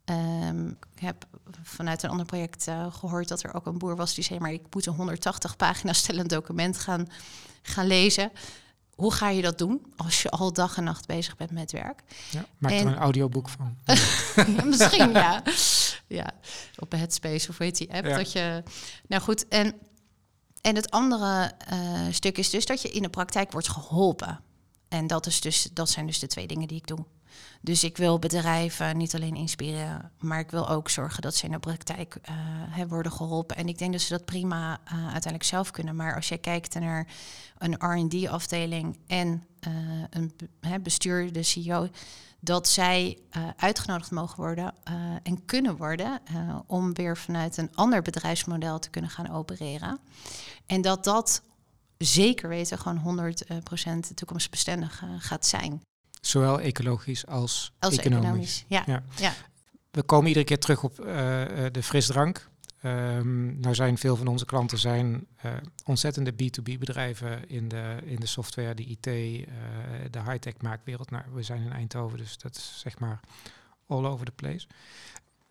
Ehm, 0.06 0.68
ik 0.68 1.00
heb 1.00 1.28
vanuit 1.64 2.04
een 2.04 2.10
ander 2.10 2.26
project 2.26 2.68
eh, 2.68 2.94
gehoord 2.94 3.28
dat 3.28 3.44
er 3.44 3.54
ook 3.54 3.66
een 3.66 3.78
boer 3.78 3.96
was 3.96 4.14
die 4.16 4.24
zei: 4.24 4.40
maar 4.40 4.52
ik 4.52 4.64
moet 4.70 4.86
een 4.86 4.94
180 4.94 5.56
pagina's 5.56 5.98
stellend 5.98 6.30
document 6.30 6.78
gaan, 6.78 7.08
gaan 7.62 7.88
lezen. 7.88 8.32
Hoe 8.96 9.14
ga 9.14 9.30
je 9.30 9.42
dat 9.42 9.58
doen 9.58 9.94
als 9.98 10.22
je 10.22 10.30
al 10.30 10.54
dag 10.54 10.78
en 10.78 10.84
nacht 10.84 11.06
bezig 11.08 11.36
bent 11.36 11.52
met 11.52 11.72
werk? 11.72 12.04
Ja. 12.32 12.46
Maak 12.58 12.72
En- 12.72 12.78
er 12.78 12.86
een 12.88 12.98
audioboek 12.98 13.50
van. 13.50 13.78
Ja, 14.58 14.64
Misschien 14.64 15.12
ja. 15.12 15.44
ja. 16.08 16.32
Op 16.80 16.92
Headspace 16.92 17.50
of 17.50 17.58
weet 17.58 17.78
die 17.78 17.94
app. 17.94 18.06
Ja. 18.06 18.18
Dat 18.18 18.32
je. 18.32 18.64
Nou 19.08 19.22
goed, 19.22 19.48
en, 19.48 19.74
en 20.62 20.76
het 20.76 20.92
andere 20.92 21.52
eh, 21.68 22.02
stuk 22.12 22.38
is 22.38 22.50
dus 22.50 22.66
dat 22.66 22.82
je 22.82 22.90
in 22.90 23.02
de 23.02 23.10
praktijk 23.10 23.52
wordt 23.52 23.70
geholpen. 23.70 24.40
En 24.88 25.08
dat, 25.08 25.26
is 25.26 25.42
dus, 25.42 25.70
dat 25.74 25.90
zijn 25.90 26.06
dus 26.06 26.20
de 26.20 26.28
twee 26.28 26.48
dingen 26.48 26.68
die 26.68 26.78
ik 26.78 26.88
doe. 26.88 27.06
Dus 27.62 27.84
ik 27.84 27.98
wil 27.98 28.20
bedrijven 28.20 28.98
niet 28.98 29.16
alleen 29.16 29.36
inspireren, 29.36 30.12
maar 30.20 30.40
ik 30.40 30.52
wil 30.52 30.70
ook 30.70 30.90
zorgen 30.90 31.22
dat 31.22 31.36
ze 31.36 31.46
in 31.46 31.52
de 31.52 31.60
praktijk 31.60 32.18
hè, 32.70 32.88
worden 32.88 33.12
geholpen. 33.12 33.56
En 33.56 33.68
ik 33.68 33.78
denk 33.78 33.92
dat 33.92 34.02
ze 34.02 34.14
dat 34.14 34.26
prima 34.26 34.80
eh, 34.84 34.94
uiteindelijk 34.94 35.44
zelf 35.44 35.72
kunnen. 35.72 35.96
Maar 35.96 36.16
als 36.16 36.28
je 36.28 36.38
kijkt 36.38 36.80
naar 36.80 37.08
een 37.58 38.06
RD-afdeling 38.06 39.00
en 39.08 39.44
eh, 39.60 39.72
een 40.10 40.34
hè, 40.60 40.80
bestuur, 40.80 41.34
de 41.34 41.44
CEO, 41.44 41.90
dat 42.40 42.68
zij 42.68 43.18
uitgenodigd 43.56 44.12
mogen 44.12 44.36
worden 44.36 44.74
en 45.24 45.46
kunnen 45.46 45.78
worden 45.78 46.22
om 46.68 46.94
weer 46.94 47.18
vanuit 47.18 47.58
een 47.58 47.76
ander 47.76 48.02
bedrijfsmodel 48.02 48.80
te 48.80 48.90
kunnen 48.90 49.10
gaan 49.10 49.30
opereren. 49.30 50.00
En 50.66 50.82
dat 50.82 51.04
dat 51.04 51.42
zeker 51.98 52.50
weten 52.50 52.80
gewoon 52.80 53.34
100% 54.12 54.14
toekomstbestendig 54.14 55.04
gaat 55.20 55.46
zijn. 55.46 55.82
Zowel 56.22 56.60
ecologisch 56.60 57.26
als, 57.28 57.72
Als 57.80 57.98
economisch. 57.98 58.26
economisch. 58.26 58.66
Ja. 58.68 58.84
Ja. 58.86 59.04
Ja. 59.16 59.34
We 59.92 60.04
komen 60.04 60.28
iedere 60.28 60.46
keer 60.46 60.60
terug 60.60 60.84
op 60.84 61.00
eh, 61.00 61.66
eh, 61.66 61.74
de 61.74 61.84
frisdrank. 61.84 62.50
Ehm 62.82 63.60
nou 63.60 63.76
zijn 63.76 63.98
veel 63.98 64.16
van 64.16 64.28
onze 64.28 64.46
klanten 64.46 64.78
zijn 64.78 65.28
eh, 65.36 65.52
ontzettende 65.86 66.32
B2B 66.34 66.78
bedrijven 66.80 67.50
in 67.50 67.68
de, 67.68 67.98
in 68.06 68.16
de 68.20 68.26
software, 68.26 68.74
de 68.74 68.84
IT, 68.86 69.04
de 69.04 70.20
high-tech 70.26 70.54
maakwereld. 70.62 71.12
Nou, 71.12 71.24
we 71.34 71.44
zijn 71.44 71.62
in 71.64 71.72
Eindhoven, 71.72 72.18
dus 72.18 72.38
dat 72.38 72.56
is 72.56 72.80
zeg 72.80 73.00
maar 73.00 73.20
all 73.88 74.06
over 74.06 74.26
the 74.26 74.32
place. 74.32 74.68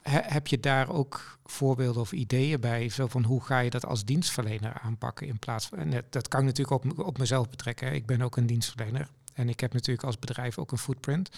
He- 0.02 0.20
heb 0.22 0.46
je 0.46 0.61
daar 0.61 0.88
ook 0.88 1.38
voorbeelden 1.44 2.00
of 2.02 2.12
ideeën 2.12 2.61
bij? 2.61 2.88
Zo 2.88 3.07
van 3.07 3.24
hoe 3.24 3.42
ga 3.44 3.59
je 3.59 3.70
dat 3.70 3.87
als 3.87 4.05
dienstverlener 4.05 4.72
aanpakken 4.83 5.26
in 5.26 5.38
plaats 5.38 5.66
van. 5.66 5.79
en 5.79 5.90
dat- 5.90 6.12
dat 6.12 6.29
kan 6.29 6.40
ik 6.40 6.46
natuurlijk 6.46 6.85
op, 6.85 6.98
op 7.07 7.18
mezelf 7.18 7.48
betrekken. 7.50 7.87
hè. 7.88 7.92
Ik 7.94 8.07
ben 8.07 8.22
ook 8.22 8.37
een 8.37 8.46
dienstverlener. 8.46 9.09
En 9.37 9.49
ik 9.49 9.61
heb 9.61 9.72
natuurlijk 9.72 10.07
als 10.07 10.18
bedrijf 10.18 10.59
ook 10.59 10.72
een 10.72 10.79
footprint. 10.79 11.31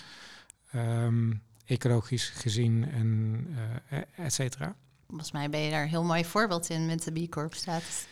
Ehm, 0.71 1.33
ecologisch 1.65 2.29
gezien 2.29 2.91
en 2.91 3.47
eh, 3.89 3.99
et 4.17 4.33
cetera. 4.35 4.75
Volgens 5.09 5.33
mij 5.33 5.51
ben 5.51 5.61
je 5.61 5.71
daar 5.71 5.83
een 5.83 5.89
heel 5.89 6.05
mooi 6.05 6.25
voorbeeld 6.25 6.69
in 6.69 6.87
met 6.87 7.03
de 7.03 7.13
B 7.27 7.31
Corp 7.31 7.55
status. 7.55 8.07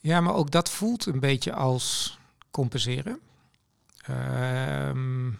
Ja, 0.00 0.20
maar 0.20 0.34
ook 0.34 0.50
dat 0.50 0.70
voelt 0.70 1.06
een 1.06 1.20
beetje 1.20 1.52
als 1.52 2.18
compenseren. 2.50 3.20
Ehm, 4.02 5.30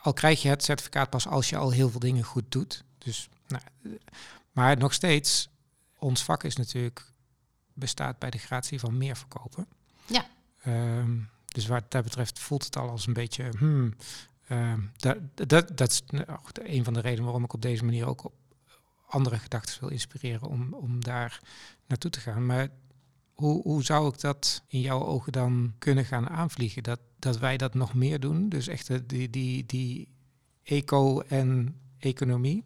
al 0.00 0.12
krijg 0.12 0.42
je 0.42 0.48
het 0.48 0.64
certificaat 0.64 1.10
pas 1.10 1.26
als 1.26 1.48
je 1.48 1.56
al 1.56 1.70
heel 1.70 1.90
veel 1.90 2.00
dingen 2.00 2.24
goed 2.24 2.44
doet. 2.48 2.84
Dus, 2.98 3.28
nou, 3.48 3.62
maar 4.52 4.76
nog 4.76 4.92
steeds, 4.92 5.48
ons 5.98 6.24
vak 6.24 6.44
is 6.44 6.56
natuurlijk 6.56 7.12
bestaat 7.72 8.18
bij 8.18 8.30
de 8.30 8.38
gratie 8.38 8.80
van 8.80 8.98
meer 8.98 9.16
verkopen. 9.16 9.66
Ja. 10.06 10.26
Ehm, 10.62 11.18
dus 11.54 11.66
wat 11.66 11.90
dat 11.90 12.04
betreft 12.04 12.38
voelt 12.38 12.64
het 12.64 12.76
al 12.76 12.88
als 12.90 13.06
een 13.06 13.12
beetje. 13.12 13.48
Hmm, 13.58 13.94
ehm, 14.46 14.80
dat, 14.96 15.16
dat, 15.34 15.76
dat 15.76 15.90
is 15.90 16.02
nou, 16.06 16.38
goed, 16.42 16.60
een 16.68 16.84
van 16.84 16.94
de 16.94 17.00
redenen 17.00 17.24
waarom 17.24 17.44
ik 17.44 17.52
op 17.52 17.62
deze 17.62 17.84
manier 17.84 18.06
ook 18.06 18.24
op 18.24 18.32
andere 19.06 19.38
gedachten 19.38 19.80
wil 19.80 19.88
inspireren 19.88 20.48
om, 20.48 20.74
om 20.74 21.04
daar 21.04 21.40
naartoe 21.86 22.10
te 22.10 22.20
gaan. 22.20 22.46
Maar 22.46 22.68
hoe, 23.32 23.62
hoe 23.62 23.82
zou 23.84 24.08
ik 24.14 24.20
dat 24.20 24.62
in 24.66 24.80
jouw 24.80 25.04
ogen 25.04 25.32
dan 25.32 25.74
kunnen 25.78 26.04
gaan 26.04 26.28
aanvliegen? 26.28 26.82
Dat, 26.82 27.00
dat 27.18 27.38
wij 27.38 27.56
dat 27.56 27.74
nog 27.74 27.94
meer 27.94 28.20
doen. 28.20 28.48
Dus 28.48 28.66
echt 28.66 28.86
de- 28.86 29.06
die, 29.06 29.30
die, 29.30 29.66
die 29.66 30.08
eco 30.62 31.20
en 31.20 31.76
economie 31.98 32.62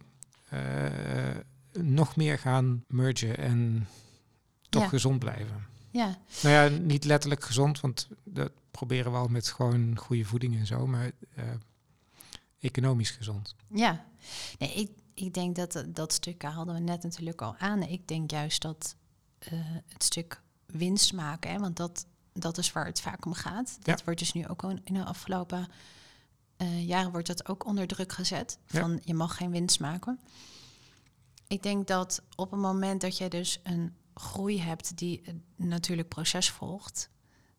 eh, 0.49 1.37
nog 1.73 2.17
meer 2.17 2.39
gaan 2.39 2.85
mergen 2.89 3.39
en 3.39 3.89
toch 4.69 4.83
Ja. 4.83 4.89
gezond 4.89 5.19
blijven. 5.19 5.67
Ja, 5.97 6.19
Nou 6.43 6.55
ja, 6.55 6.79
niet 6.79 7.05
letterlijk 7.05 7.45
gezond, 7.45 7.81
want 7.81 8.09
dat 8.25 8.53
proberen 8.71 9.13
we 9.13 9.19
al 9.19 9.29
met 9.29 9.49
gewoon 9.49 9.97
goede 9.99 10.25
voeding 10.25 10.57
en 10.59 10.67
zo, 10.67 10.87
maar 10.87 11.11
eh, 11.35 11.45
economisch 12.61 13.11
gezond. 13.11 13.55
ja. 13.71 14.05
Nee, 14.59 14.75
ik, 14.75 14.91
ik 15.15 15.35
denk 15.35 15.57
dat 15.57 15.85
dat 15.89 16.13
stuk 16.13 16.43
hadden 16.43 16.75
we 16.75 16.81
net 16.81 17.03
natuurlijk 17.03 17.43
al 17.43 17.57
aan. 17.57 17.83
Ik 17.83 18.09
denk 18.09 18.31
juist 18.31 18.63
dat 18.63 18.97
eh, 19.39 19.53
het 19.89 20.03
stuk 20.05 20.43
winst 20.67 21.13
maken, 21.13 21.51
hè, 21.51 21.59
want 21.59 21.77
dat, 21.77 22.07
dat 22.33 22.59
is 22.59 22.73
waar 22.73 22.87
het 22.87 23.01
vaak 23.01 23.27
om 23.27 23.33
gaat. 23.33 23.77
Dat 23.83 23.99
Ja. 23.99 24.05
wordt 24.05 24.21
dus 24.21 24.33
nu 24.33 24.47
ook 24.49 24.63
al 24.65 24.71
in 24.85 24.95
de 24.95 25.05
afgelopen 25.05 25.69
eh, 26.57 26.87
jaren 26.87 27.11
wordt 27.11 27.27
dat 27.27 27.49
ook 27.49 27.67
onder 27.67 27.87
druk 27.87 28.13
gezet. 28.13 28.59
Ja. 28.67 28.81
Van 28.81 29.01
je 29.05 29.15
mag 29.15 29.37
geen 29.37 29.51
winst 29.51 29.81
maken. 29.81 30.21
Ik 31.47 31.63
denk 31.63 31.87
dat 31.87 32.23
op 32.37 32.51
het 32.51 32.61
moment 32.61 33.01
dat 33.01 33.17
je 33.19 33.29
dus 33.29 33.61
een 33.63 33.95
groei 34.21 34.61
hebt 34.61 34.97
die 34.99 35.23
een 35.27 35.43
natuurlijk 35.57 36.09
proces 36.09 36.51
volgt. 36.51 37.11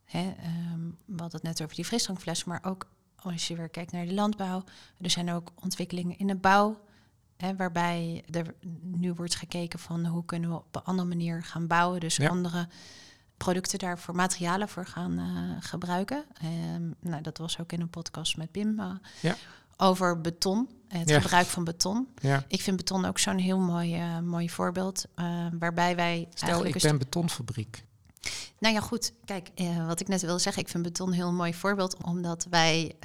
Hè, 0.03 0.33
ehm, 0.39 0.79
we 1.05 1.21
hadden 1.21 1.31
het 1.31 1.43
net 1.43 1.61
over 1.61 1.75
die 1.75 1.85
frisdrankfles, 1.85 2.43
maar 2.43 2.59
ook 2.63 2.89
als 3.15 3.47
je 3.47 3.55
weer 3.55 3.69
kijkt 3.69 3.91
naar 3.91 4.05
de 4.05 4.13
landbouw. 4.13 4.63
Er 5.01 5.09
zijn 5.09 5.31
ook 5.31 5.51
ontwikkelingen 5.61 6.17
in 6.17 6.27
de 6.27 6.35
bouw. 6.35 6.79
Hè, 7.37 7.55
waarbij 7.55 8.23
er 8.31 8.55
nu 8.81 9.13
wordt 9.13 9.35
gekeken 9.35 9.79
van 9.79 10.05
hoe 10.05 10.25
kunnen 10.25 10.49
we 10.49 10.55
op 10.55 10.75
een 10.75 10.83
andere 10.83 11.07
manier 11.07 11.43
gaan 11.43 11.67
bouwen. 11.67 11.99
Dus 11.99 12.15
Ja. 12.15 12.29
andere 12.29 12.67
producten 13.37 13.79
daarvoor, 13.79 14.15
materialen 14.15 14.69
voor 14.69 14.85
gaan 14.85 15.17
eh, 15.19 15.67
gebruiken. 15.69 16.25
Ehm, 16.41 16.91
nou, 16.99 17.21
dat 17.21 17.37
was 17.37 17.59
ook 17.59 17.71
in 17.71 17.81
een 17.81 17.89
podcast 17.89 18.37
met 18.37 18.51
Pim 18.51 18.79
eh, 18.79 18.91
Ja. 19.21 19.35
Over 19.77 20.21
beton. 20.21 20.69
Het 20.87 21.09
Ja. 21.09 21.19
gebruik 21.19 21.45
van 21.47 21.63
beton. 21.63 22.07
Ja. 22.21 22.43
Ik 22.47 22.61
vind 22.61 22.77
beton 22.77 23.05
ook 23.05 23.19
zo'n 23.19 23.37
heel 23.37 23.59
mooi, 23.59 23.95
eh, 23.95 24.19
mooi 24.19 24.49
voorbeeld. 24.49 25.05
eh, 25.15 25.45
waarbij 25.59 25.95
wij 25.95 26.27
Stel, 26.29 26.47
eigenlijk 26.47 26.75
ik 26.75 26.81
ben 26.81 26.97
betonfabriek. 26.97 27.83
nou 28.59 28.73
ja, 28.73 28.79
goed. 28.81 29.13
Kijk, 29.25 29.49
eh, 29.55 29.85
wat 29.87 29.99
ik 29.99 30.07
net 30.07 30.21
wilde 30.21 30.39
zeggen, 30.39 30.61
ik 30.63 30.69
vind 30.69 30.83
beton 30.83 31.07
een 31.07 31.13
heel 31.13 31.31
mooi 31.31 31.53
voorbeeld, 31.53 32.03
omdat 32.03 32.47
wij, 32.49 32.95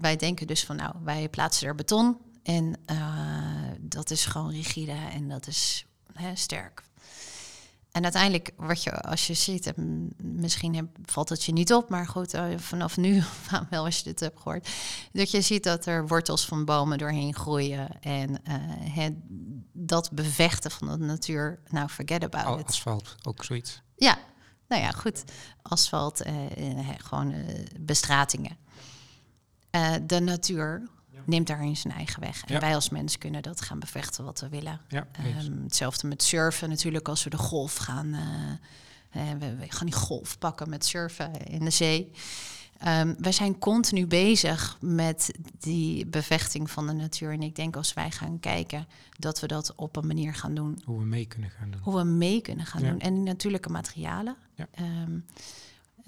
wij 0.00 0.16
denken 0.16 0.46
dus 0.46 0.64
van, 0.64 0.76
nou, 0.76 0.94
wij 1.04 1.28
plaatsen 1.28 1.68
er 1.68 1.74
beton 1.74 2.18
en 2.42 2.76
dat 3.80 4.10
is 4.10 4.24
gewoon 4.26 4.50
rigide 4.50 4.92
en 5.12 5.28
dat 5.28 5.46
is 5.46 5.86
hè, 6.12 6.36
sterk. 6.36 6.82
En 7.94 8.02
uiteindelijk, 8.02 8.50
wat 8.56 8.82
je, 8.82 9.00
als 9.00 9.26
je 9.26 9.34
ziet, 9.34 9.66
en 9.74 10.10
misschien 10.16 10.74
heb- 10.74 10.96
valt 11.04 11.28
het 11.28 11.44
je 11.44 11.52
niet 11.52 11.72
op, 11.72 11.88
maar 11.88 12.06
goed, 12.06 12.34
eh, 12.34 12.44
vanaf 12.58 12.96
nu, 12.96 13.22
wel 13.70 13.84
als 13.84 13.98
je 13.98 14.04
dit 14.04 14.20
hebt 14.20 14.40
gehoord, 14.40 14.68
dat 15.12 15.30
je 15.30 15.40
ziet 15.40 15.64
dat 15.64 15.86
er 15.86 16.06
wortels 16.06 16.44
van 16.46 16.64
bomen 16.64 16.98
doorheen 16.98 17.34
groeien 17.34 18.00
en 18.02 18.44
eh, 18.44 18.54
hè, 18.94 19.08
dat 19.72 20.10
bevechten 20.12 20.70
van 20.70 20.88
de 20.88 20.96
natuur, 21.04 21.60
nou, 21.68 21.88
forget 21.88 22.24
about 22.24 22.44
Al- 22.44 22.58
it. 22.58 22.66
Asfalt, 22.66 23.14
ook 23.22 23.44
zoiets. 23.44 23.82
Ja, 23.96 24.18
nou 24.68 24.82
ja, 24.82 24.90
goed. 24.90 25.24
Asfalt, 25.62 26.20
eh, 26.22 26.78
eh, 26.78 26.88
gewoon 26.98 27.32
eh, 27.32 27.64
bestratingen. 27.80 28.56
Eh, 29.70 29.92
de 30.02 30.20
natuur 30.20 30.88
neemt 31.26 31.46
daarin 31.46 31.76
zijn 31.76 31.92
eigen 31.94 32.20
weg. 32.20 32.44
En 32.44 32.54
Ja. 32.54 32.60
wij 32.60 32.74
als 32.74 32.88
mens 32.90 33.18
kunnen 33.18 33.42
dat 33.42 33.60
gaan 33.60 33.78
bevechten 33.78 34.24
wat 34.24 34.40
we 34.40 34.48
willen. 34.48 34.80
Ja. 34.88 35.06
Ehm, 35.12 35.62
hetzelfde 35.62 36.06
met 36.06 36.22
surfen 36.22 36.68
natuurlijk, 36.68 37.08
als 37.08 37.24
we 37.24 37.30
de 37.30 37.36
golf 37.38 37.76
gaan. 37.76 38.12
eh, 38.14 39.22
we, 39.38 39.56
we 39.56 39.66
gaan 39.68 39.86
die 39.86 39.94
golf 39.96 40.38
pakken 40.38 40.68
met 40.68 40.84
surfen 40.84 41.32
in 41.46 41.64
de 41.64 41.70
zee. 41.70 42.10
Ehm 42.78 43.14
wij 43.18 43.32
zijn 43.32 43.58
continu 43.58 44.06
bezig 44.06 44.76
met 44.80 45.30
die 45.58 46.06
bevechting 46.06 46.70
van 46.70 46.86
de 46.86 46.92
natuur. 46.92 47.32
En 47.32 47.42
ik 47.42 47.56
denk 47.56 47.76
als 47.76 47.92
wij 47.94 48.10
gaan 48.10 48.40
kijken, 48.40 48.86
dat 49.18 49.40
we 49.40 49.46
dat 49.46 49.74
op 49.74 49.96
een 49.96 50.06
manier 50.06 50.34
gaan 50.34 50.54
doen 50.54 50.82
Hoe 50.84 50.98
we 50.98 51.04
mee 51.04 51.26
kunnen 51.26 51.50
gaan 51.50 51.70
doen. 51.70 51.80
hoe 51.82 51.96
we 51.96 52.04
mee 52.04 52.40
kunnen 52.40 52.66
gaan 52.66 52.82
Ja. 52.82 52.90
doen. 52.90 53.00
En 53.00 53.14
die 53.14 53.22
natuurlijke 53.22 53.68
materialen. 53.68 54.36
Ja. 54.54 54.66
Ehm, 54.74 55.18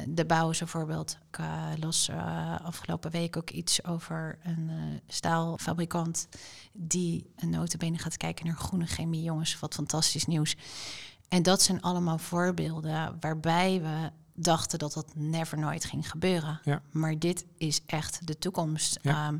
de 0.05 0.25
bouw 0.25 0.51
is 0.51 0.61
een 0.61 0.69
voorbeeld. 0.69 1.19
Ik 1.31 1.39
uh, 1.39 1.73
las 1.77 2.09
eh, 2.09 2.57
afgelopen 2.63 3.11
week 3.11 3.37
ook 3.37 3.51
iets 3.51 3.85
over 3.85 4.39
een 4.43 4.69
eh, 4.69 4.77
staalfabrikant... 5.07 6.29
die 6.73 7.31
een 7.37 7.51
notabene 7.51 7.99
gaat 7.99 8.17
kijken 8.17 8.47
naar 8.47 8.57
groene 8.57 8.87
chemie. 8.87 9.23
Jongens, 9.23 9.59
wat 9.59 9.75
fantastisch 9.75 10.27
nieuws. 10.27 10.57
En 11.29 11.43
dat 11.43 11.63
zijn 11.63 11.83
allemaal 11.83 12.19
voorbeelden 12.19 13.17
waarbij 13.21 13.81
we 13.83 14.11
dachten 14.35 14.79
dat 14.79 14.93
dat 14.93 15.15
never 15.15 15.59
nooit 15.59 15.85
ging 15.85 16.11
gebeuren. 16.11 16.61
Ja. 16.65 16.83
Maar 16.91 17.19
dit 17.19 17.45
is 17.57 17.81
echt 17.87 18.27
de 18.27 18.39
toekomst. 18.39 18.99
Ja. 19.03 19.27
Ehm, 19.27 19.39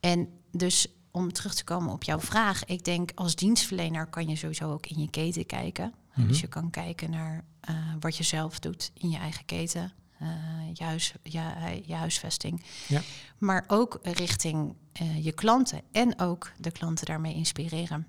en 0.00 0.28
dus 0.52 0.86
om 1.10 1.32
terug 1.32 1.54
te 1.54 1.64
komen 1.64 1.92
op 1.92 2.02
jouw 2.02 2.20
vraag, 2.20 2.64
ik 2.64 2.84
denk 2.84 3.10
als 3.14 3.34
dienstverlener 3.34 4.06
kan 4.06 4.28
je 4.28 4.36
sowieso 4.36 4.72
ook 4.72 4.86
in 4.86 5.00
je 5.00 5.10
keten 5.10 5.46
kijken. 5.46 5.94
Mhm. 6.18 6.28
Dus 6.28 6.40
je 6.40 6.46
kan 6.46 6.70
kijken 6.70 7.10
naar 7.10 7.44
eh, 7.60 7.74
wat 8.00 8.16
je 8.16 8.22
zelf 8.24 8.58
doet 8.58 8.90
in 8.94 9.10
je 9.10 9.18
eigen 9.18 9.44
keten, 9.44 9.92
eh, 10.18 10.28
je, 10.72 10.84
huis, 10.84 11.12
je, 11.22 11.42
je 11.86 11.94
huisvesting. 11.94 12.62
Ja. 12.88 13.00
Maar 13.38 13.64
ook 13.66 13.98
richting 14.02 14.74
eh, 14.92 15.24
je 15.24 15.32
klanten 15.32 15.82
en 15.92 16.20
ook 16.20 16.52
de 16.58 16.70
klanten 16.70 17.06
daarmee 17.06 17.34
inspireren. 17.34 18.06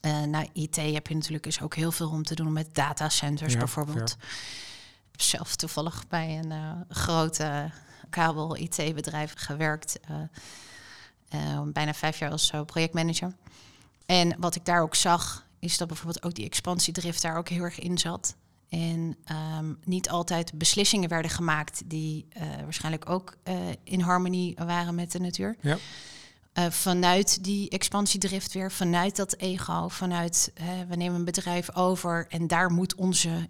Eh 0.00 0.22
nou, 0.22 0.48
IT 0.52 0.76
heb 0.76 1.06
je 1.06 1.14
natuurlijk 1.14 1.44
dus 1.44 1.60
ook 1.60 1.74
heel 1.74 1.92
veel 1.92 2.08
om 2.10 2.22
te 2.22 2.34
doen 2.34 2.52
met 2.52 2.74
datacenters 2.74 3.52
Ja, 3.52 3.58
bijvoorbeeld. 3.58 4.10
Ik 4.10 5.20
heb 5.20 5.20
zelf 5.20 5.56
toevallig 5.56 6.08
bij 6.08 6.38
een 6.38 6.52
eh, 6.52 6.72
grote 6.88 7.70
kabel-IT-bedrijf 8.10 9.32
gewerkt. 9.36 10.00
eh, 10.00 10.16
eh, 11.28 11.62
bijna 11.62 11.94
vijf 11.94 12.18
jaar 12.18 12.30
als 12.30 12.50
eh, 12.50 12.62
projectmanager. 12.64 13.34
En 14.06 14.36
wat 14.40 14.54
ik 14.54 14.64
daar 14.64 14.82
ook 14.82 14.94
zag, 14.94 15.43
is 15.64 15.76
dat 15.76 15.88
bijvoorbeeld 15.88 16.24
ook 16.24 16.34
die 16.34 16.44
expansiedrift 16.44 17.22
daar 17.22 17.36
ook 17.36 17.48
heel 17.48 17.62
erg 17.62 17.78
in 17.78 17.98
zat. 17.98 18.36
En 18.68 19.16
ehm, 19.24 19.72
niet 19.84 20.10
altijd 20.10 20.58
beslissingen 20.58 21.08
werden 21.08 21.30
gemaakt 21.30 21.82
die 21.84 22.26
eh, 22.28 22.42
waarschijnlijk 22.62 23.10
ook 23.10 23.36
eh, 23.42 23.56
in 23.84 24.00
harmonie 24.00 24.54
waren 24.66 24.94
met 24.94 25.12
de 25.12 25.20
natuur. 25.20 25.56
Ja. 25.60 25.78
Eh, 26.52 26.70
vanuit 26.70 27.44
die 27.44 27.70
expansiedrift 27.70 28.52
weer, 28.52 28.72
vanuit 28.72 29.16
dat 29.16 29.36
ego, 29.36 29.88
vanuit 29.88 30.52
we 30.88 30.96
nemen 30.96 31.18
een 31.18 31.24
bedrijf 31.24 31.74
over 31.74 32.26
en 32.28 32.46
daar 32.46 32.70
moet 32.70 32.94
onze 32.94 33.48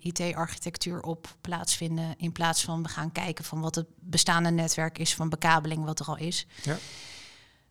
IT-architectuur 0.00 1.02
op 1.02 1.36
plaatsvinden. 1.40 2.14
In 2.16 2.32
plaats 2.32 2.64
van 2.64 2.82
we 2.82 2.88
gaan 2.88 3.12
kijken 3.12 3.44
van 3.44 3.60
wat 3.60 3.74
het 3.74 3.86
bestaande 4.00 4.50
netwerk 4.50 4.98
is 4.98 5.14
van 5.14 5.28
bekabeling, 5.28 5.84
wat 5.84 6.00
er 6.00 6.06
al 6.06 6.16
is. 6.16 6.46
Ja. 6.62 6.78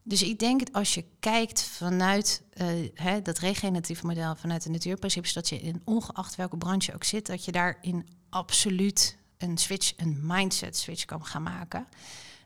Dus 0.04 0.24
ik 0.24 0.40
denk 0.40 0.60
dat 0.60 0.74
als 0.74 0.94
je 0.94 1.06
kijkt 1.20 1.64
vanuit 1.64 2.44
eh, 2.54 2.68
hè, 2.94 3.22
dat 3.22 3.40
regeneratieve 3.40 4.06
model, 4.06 4.36
vanuit 4.36 4.64
de 4.64 4.70
natuurprincipes, 4.70 5.34
dat 5.34 5.50
je 5.50 5.60
in 5.60 5.82
ongeacht 5.86 6.36
welke 6.36 6.58
branche 6.58 6.94
ook 6.94 7.04
zit, 7.04 7.26
dat 7.26 7.46
je 7.46 7.52
daarin 7.52 8.08
absoluut 8.30 9.18
een 9.38 9.58
switch, 9.58 9.94
een 9.98 10.20
mindset 10.22 10.78
switch 10.78 11.06
kan 11.06 11.26
gaan 11.26 11.44
maken. 11.44 11.88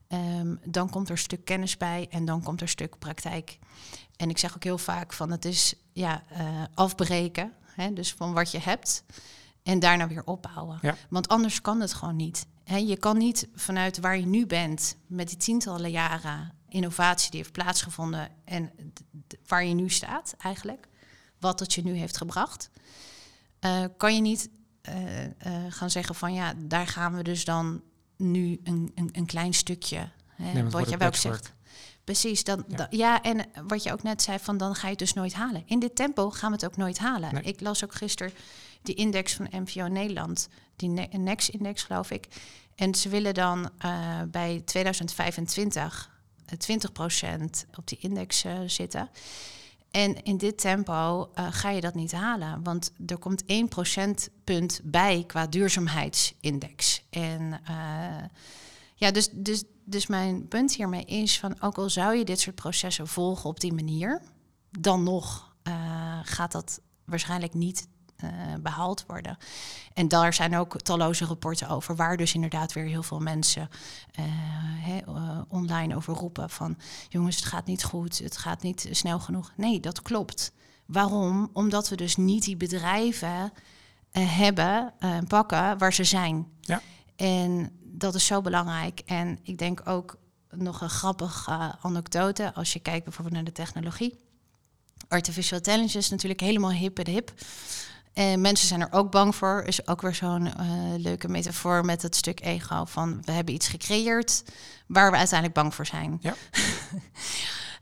Ehm, 0.07 0.55
dan 0.63 0.89
komt 0.89 1.05
er 1.05 1.11
een 1.11 1.17
stuk 1.17 1.45
kennis 1.45 1.77
bij 1.77 2.07
en 2.09 2.25
dan 2.25 2.43
komt 2.43 2.57
er 2.57 2.63
een 2.63 2.69
stuk 2.69 2.99
praktijk. 2.99 3.59
En 4.15 4.29
ik 4.29 4.37
zeg 4.37 4.55
ook 4.55 4.63
heel 4.63 4.77
vaak 4.77 5.13
van 5.13 5.31
het 5.31 5.45
is 5.45 5.73
ja, 5.93 6.23
eh, 6.29 6.63
afbreken, 6.73 7.53
hè, 7.63 7.93
dus 7.93 8.13
van 8.13 8.33
wat 8.33 8.51
je 8.51 8.59
hebt 8.59 9.03
en 9.63 9.79
daarna 9.79 10.07
weer 10.07 10.25
opbouwen. 10.25 10.79
Ja. 10.81 10.95
Want 11.09 11.27
anders 11.27 11.61
kan 11.61 11.81
het 11.81 11.93
gewoon 11.93 12.15
niet. 12.15 12.45
Je 12.63 12.97
kan 12.97 13.17
niet 13.17 13.47
vanuit 13.55 13.99
waar 13.99 14.17
je 14.17 14.25
nu 14.25 14.45
bent, 14.45 14.95
met 15.07 15.27
die 15.27 15.37
tientallen 15.37 15.91
jaren 15.91 16.51
innovatie 16.75 17.31
die 17.31 17.39
heeft 17.39 17.51
plaatsgevonden 17.51 18.29
en 18.45 18.71
waar 19.47 19.65
je 19.65 19.73
nu 19.73 19.89
staat 19.89 20.35
eigenlijk, 20.37 20.87
wat 21.39 21.59
het 21.59 21.73
je 21.73 21.83
nu 21.83 21.93
heeft 21.93 22.17
gebracht, 22.17 22.69
eh, 23.59 23.83
kan 23.97 24.15
je 24.15 24.21
niet 24.21 24.49
eh, 24.81 25.23
eh, 25.25 25.31
gaan 25.69 25.89
zeggen 25.89 26.15
van 26.15 26.33
ja, 26.33 26.53
daar 26.57 26.87
gaan 26.87 27.15
we 27.15 27.23
dus 27.23 27.45
dan 27.45 27.81
nu 28.17 28.59
een, 28.63 28.91
een, 28.95 29.09
een 29.11 29.25
klein 29.25 29.53
stukje. 29.53 30.09
Hè, 30.35 30.53
Nee, 30.53 30.63
wat 30.63 30.89
je 30.89 30.97
wel 30.97 31.13
zegt. 31.13 31.53
Precies, 32.03 32.43
dan, 32.43 32.65
Ja. 32.89 33.21
en 33.21 33.45
wat 33.67 33.83
je 33.83 33.91
ook 33.91 34.03
net 34.03 34.21
zei, 34.21 34.39
van 34.39 34.57
dan 34.57 34.75
ga 34.75 34.83
je 34.83 34.89
het 34.89 34.99
dus 34.99 35.13
nooit 35.13 35.33
halen. 35.33 35.63
In 35.65 35.79
dit 35.79 35.95
tempo 35.95 36.29
gaan 36.29 36.49
we 36.49 36.55
het 36.55 36.65
ook 36.65 36.77
nooit 36.77 36.97
halen. 36.97 37.33
Nee. 37.33 37.43
Ik 37.43 37.61
las 37.61 37.83
ook 37.83 37.95
gisteren 37.95 38.33
die 38.81 38.95
index 38.95 39.33
van 39.33 39.47
MVO 39.51 39.87
Nederland, 39.87 40.47
die 40.75 40.89
Ne- 40.89 41.07
Next-index 41.11 41.83
geloof 41.83 42.11
ik. 42.11 42.27
En 42.75 42.95
ze 42.95 43.09
willen 43.09 43.33
dan 43.33 43.69
bij 44.31 44.61
2025 44.65 46.09
eh, 46.09 46.14
20% 46.45 47.75
op 47.77 47.87
die 47.87 47.97
index 48.01 48.45
zitten. 48.65 49.09
En 49.95 50.23
in 50.23 50.37
dit 50.37 50.57
tempo 50.57 51.29
eh, 51.33 51.47
ga 51.49 51.69
je 51.69 51.81
dat 51.81 51.93
niet 51.93 52.11
halen, 52.11 52.63
want 52.63 52.91
er 53.05 53.17
komt 53.17 53.45
1 53.45 53.67
procentpunt 53.67 54.81
bij 54.83 55.23
qua 55.27 55.47
duurzaamheidsindex. 55.47 57.03
En 57.09 57.61
eh, 57.65 58.23
ja, 58.95 59.11
dus, 59.11 59.29
dus, 59.31 59.63
dus 59.83 60.07
mijn 60.07 60.47
punt 60.47 60.75
hiermee 60.75 61.05
is 61.05 61.39
van 61.39 61.61
ook 61.61 61.77
al 61.77 61.89
zou 61.89 62.15
je 62.15 62.25
dit 62.25 62.39
soort 62.39 62.55
processen 62.55 63.07
volgen 63.07 63.49
op 63.49 63.59
die 63.59 63.73
manier, 63.73 64.21
dan 64.79 65.03
nog 65.03 65.55
eh, 65.63 66.19
gaat 66.23 66.51
dat 66.51 66.81
waarschijnlijk 67.05 67.53
niet 67.53 67.87
behaald 68.61 69.03
worden. 69.07 69.37
En 69.93 70.07
daar 70.07 70.33
zijn 70.33 70.57
ook 70.57 70.81
talloze 70.81 71.25
rapporten 71.25 71.69
over, 71.69 71.95
waar 71.95 72.17
dus 72.17 72.33
inderdaad 72.33 72.73
weer 72.73 72.85
heel 72.85 73.03
veel 73.03 73.19
mensen 73.19 73.69
eh, 74.11 74.97
eh, 74.97 75.41
online 75.47 75.95
over 75.95 76.13
roepen 76.13 76.49
van 76.49 76.77
jongens, 77.09 77.35
het 77.35 77.45
gaat 77.45 77.65
niet 77.65 77.83
goed, 77.83 78.17
het 78.17 78.37
gaat 78.37 78.61
niet 78.61 78.87
snel 78.91 79.19
genoeg. 79.19 79.51
Nee, 79.55 79.79
dat 79.79 80.01
klopt. 80.01 80.53
Waarom? 80.85 81.49
Omdat 81.53 81.89
we 81.89 81.95
dus 81.95 82.15
niet 82.15 82.43
die 82.43 82.57
bedrijven 82.57 83.51
eh, 84.15 84.37
hebben, 84.37 84.93
eh, 84.99 85.17
pakken 85.27 85.77
waar 85.77 85.93
ze 85.93 86.03
zijn. 86.03 86.47
Ja. 86.61 86.81
En 87.15 87.71
dat 87.83 88.15
is 88.15 88.25
zo 88.25 88.41
belangrijk. 88.41 89.01
En 89.05 89.39
ik 89.43 89.57
denk 89.57 89.81
ook 89.89 90.17
nog 90.49 90.81
een 90.81 90.89
grappige 90.89 91.51
eh, 91.51 91.69
anekdote 91.81 92.53
als 92.53 92.73
je 92.73 92.79
kijkt 92.79 93.03
bijvoorbeeld 93.03 93.35
naar 93.35 93.45
de 93.45 93.51
technologie. 93.51 94.15
Artificial 95.07 95.57
intelligence 95.57 95.97
is 95.97 96.09
natuurlijk 96.09 96.39
helemaal 96.39 96.71
hip 96.71 96.99
en 96.99 97.11
hip. 97.11 97.33
En 98.15 98.41
mensen 98.41 98.67
zijn 98.67 98.81
er 98.81 98.91
ook 98.91 99.11
bang 99.11 99.35
voor. 99.35 99.63
Is 99.65 99.87
ook 99.87 100.01
weer 100.01 100.15
zo'n 100.15 100.53
eh, 100.53 100.67
leuke 100.97 101.27
metafoor 101.27 101.85
met 101.85 102.01
het 102.01 102.15
stuk 102.15 102.41
ego 102.41 102.85
van 102.85 103.21
we 103.25 103.31
hebben 103.31 103.53
iets 103.53 103.67
gecreëerd 103.67 104.43
waar 104.87 105.11
we 105.11 105.17
uiteindelijk 105.17 105.59
bang 105.59 105.75
voor 105.75 105.85
zijn. 105.85 106.17
Ja. 106.21 106.35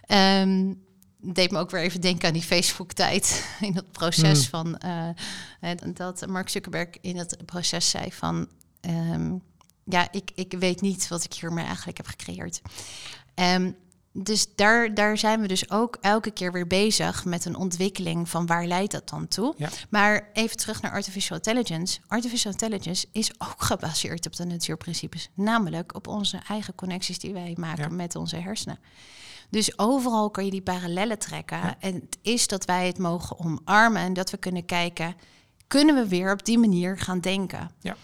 Ehm, 0.06 0.74
deed 1.18 1.52
me 1.52 1.58
ook 1.60 1.72
weer 1.72 1.82
even 1.82 2.02
denken 2.02 2.28
aan 2.28 2.34
die 2.34 2.42
Facebook-tijd. 2.44 3.46
In 3.60 3.74
dat 3.74 3.92
proces 3.92 4.50
Hmm. 4.50 4.78
van 4.78 4.78
eh, 4.78 5.78
dat 5.94 6.28
Mark 6.28 6.50
Zuckerberg 6.50 6.90
in 7.02 7.18
het 7.18 7.38
proces 7.46 7.90
zei 7.90 8.12
van 8.12 8.48
ehm, 8.82 9.34
ja, 9.84 10.08
ik, 10.12 10.32
ik 10.36 10.54
weet 10.60 10.82
niet 10.82 11.08
wat 11.08 11.24
ik 11.24 11.34
hiermee 11.34 11.66
eigenlijk 11.66 11.98
heb 11.98 12.08
gecreëerd. 12.08 12.62
Ehm, 13.34 13.72
dus 14.14 14.56
daar, 14.56 14.94
daar 14.94 15.18
zijn 15.18 15.42
we 15.42 15.48
dus 15.48 15.70
ook 15.72 15.98
elke 16.02 16.32
keer 16.32 16.52
weer 16.52 16.68
bezig 16.68 17.26
met 17.26 17.46
een 17.46 17.56
ontwikkeling 17.56 18.30
van 18.30 18.46
waar 18.46 18.66
leidt 18.66 18.92
dat 18.92 19.10
dan 19.10 19.28
toe. 19.28 19.54
Ja. 19.58 19.70
Maar 19.90 20.30
even 20.34 20.58
terug 20.58 20.82
naar 20.82 20.92
artificial 20.92 21.38
intelligence. 21.38 22.00
Artificial 22.08 22.52
intelligence 22.52 23.08
is 23.12 23.32
ook 23.38 23.64
gebaseerd 23.70 24.26
op 24.26 24.36
de 24.36 24.46
natuurprincipes, 24.46 25.30
namelijk 25.34 25.96
op 25.96 26.08
onze 26.08 26.40
eigen 26.48 26.76
connecties 26.76 27.20
die 27.20 27.34
wij 27.34 27.56
maken 27.60 27.90
Ja. 27.90 27.96
met 27.96 28.16
onze 28.16 28.36
hersenen. 28.36 28.80
Dus 29.50 29.78
overal 29.80 30.32
kan 30.32 30.46
je 30.46 30.52
die 30.52 30.62
parallellen 30.62 31.20
trekken. 31.20 31.58
Ja. 31.58 31.76
En 31.80 31.94
het 31.94 32.18
is 32.22 32.48
dat 32.48 32.66
wij 32.66 32.88
het 32.88 32.98
mogen 32.98 33.40
omarmen 33.40 34.02
en 34.02 34.14
dat 34.14 34.30
we 34.30 34.38
kunnen 34.38 34.66
kijken, 34.66 35.16
kunnen 35.68 35.96
we 35.96 36.08
weer 36.08 36.32
op 36.32 36.46
die 36.46 36.58
manier 36.58 36.98
gaan 37.00 37.20
denken? 37.20 37.72
Ja. 37.80 37.96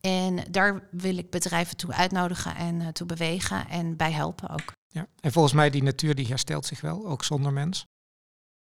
En 0.00 0.44
daar 0.50 0.88
wil 0.90 1.18
ik 1.18 1.30
bedrijven 1.30 1.76
toe 1.76 1.92
uitnodigen 1.92 2.56
en 2.56 2.80
eh, 2.80 2.88
toe 2.88 3.06
bewegen 3.06 3.68
en 3.68 3.96
bij 3.96 4.12
helpen 4.12 4.48
ook. 4.50 4.76
Ja. 4.88 5.06
En 5.20 5.32
volgens 5.32 5.54
mij, 5.54 5.70
die 5.70 5.82
natuur 5.82 6.14
die 6.14 6.26
herstelt 6.26 6.66
zich 6.66 6.80
wel, 6.80 7.06
ook 7.06 7.24
zonder 7.24 7.52
mens. 7.52 7.86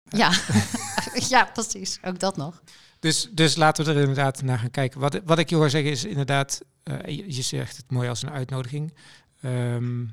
Ja, 0.02 0.32
ja 1.28 1.44
precies. 1.44 1.98
Ook 2.02 2.18
dat 2.18 2.36
nog. 2.36 2.62
Dus, 2.98 3.28
dus 3.30 3.56
laten 3.56 3.84
we 3.84 3.90
er 3.90 3.98
inderdaad 4.00 4.42
naar 4.42 4.58
gaan 4.58 4.70
kijken. 4.70 5.00
Wat, 5.00 5.20
wat 5.24 5.38
ik 5.38 5.50
je 5.50 5.56
hoor 5.56 5.70
zeggen 5.70 5.90
is 5.90 6.04
inderdaad, 6.04 6.60
eh, 6.82 7.16
je, 7.16 7.34
je 7.34 7.42
zegt 7.42 7.76
het 7.76 7.90
mooi 7.90 8.08
als 8.08 8.22
een 8.22 8.30
uitnodiging. 8.30 8.94
Ehm, 9.40 10.06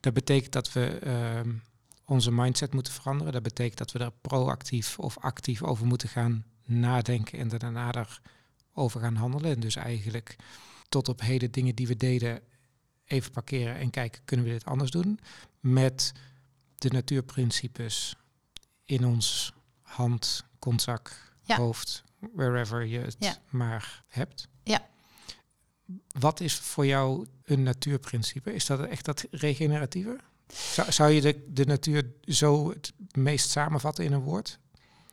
dat 0.00 0.12
betekent 0.12 0.52
dat 0.52 0.72
we 0.72 0.98
ehm, 0.98 1.52
onze 2.04 2.30
mindset 2.30 2.72
moeten 2.72 2.92
veranderen. 2.92 3.32
Dat 3.32 3.42
betekent 3.42 3.78
dat 3.78 3.92
we 3.92 3.98
er 3.98 4.12
proactief 4.20 4.98
of 4.98 5.18
actief 5.18 5.62
over 5.62 5.86
moeten 5.86 6.08
gaan 6.08 6.44
nadenken 6.64 7.38
en 7.38 7.48
daarna 7.48 7.92
erover 8.72 9.00
gaan 9.00 9.16
handelen. 9.16 9.50
En 9.50 9.60
dus 9.60 9.76
eigenlijk 9.76 10.36
tot 10.88 11.08
op 11.08 11.20
heden 11.20 11.50
dingen 11.50 11.74
die 11.74 11.86
we 11.86 11.96
deden 11.96 12.40
even 13.06 13.30
parkeren 13.30 13.76
en 13.76 13.90
kijken, 13.90 14.20
kunnen 14.24 14.46
we 14.46 14.52
dit 14.52 14.64
anders 14.64 14.90
doen? 14.90 15.20
Met 15.60 16.12
de 16.74 16.88
natuurprincipes 16.90 18.16
in 18.84 19.04
ons 19.06 19.52
hand, 19.82 20.44
kontzak, 20.58 21.32
Ja. 21.42 21.56
hoofd, 21.56 22.04
wherever 22.34 22.84
je 22.84 22.98
het 22.98 23.16
Ja. 23.18 23.36
maar 23.50 24.02
hebt. 24.08 24.48
Ja. 24.62 24.86
Wat 26.18 26.40
is 26.40 26.54
voor 26.54 26.86
jou 26.86 27.26
een 27.44 27.62
natuurprincipe? 27.62 28.54
Is 28.54 28.66
dat 28.66 28.80
echt 28.80 29.04
dat 29.04 29.24
regeneratieve? 29.30 30.18
Zou, 30.48 30.92
zou 30.92 31.10
je 31.10 31.20
de, 31.20 31.44
de 31.48 31.64
natuur 31.64 32.12
zo 32.22 32.70
het 32.70 32.92
meest 33.16 33.50
samenvatten 33.50 34.04
in 34.04 34.12
een 34.12 34.20
woord? 34.22 34.58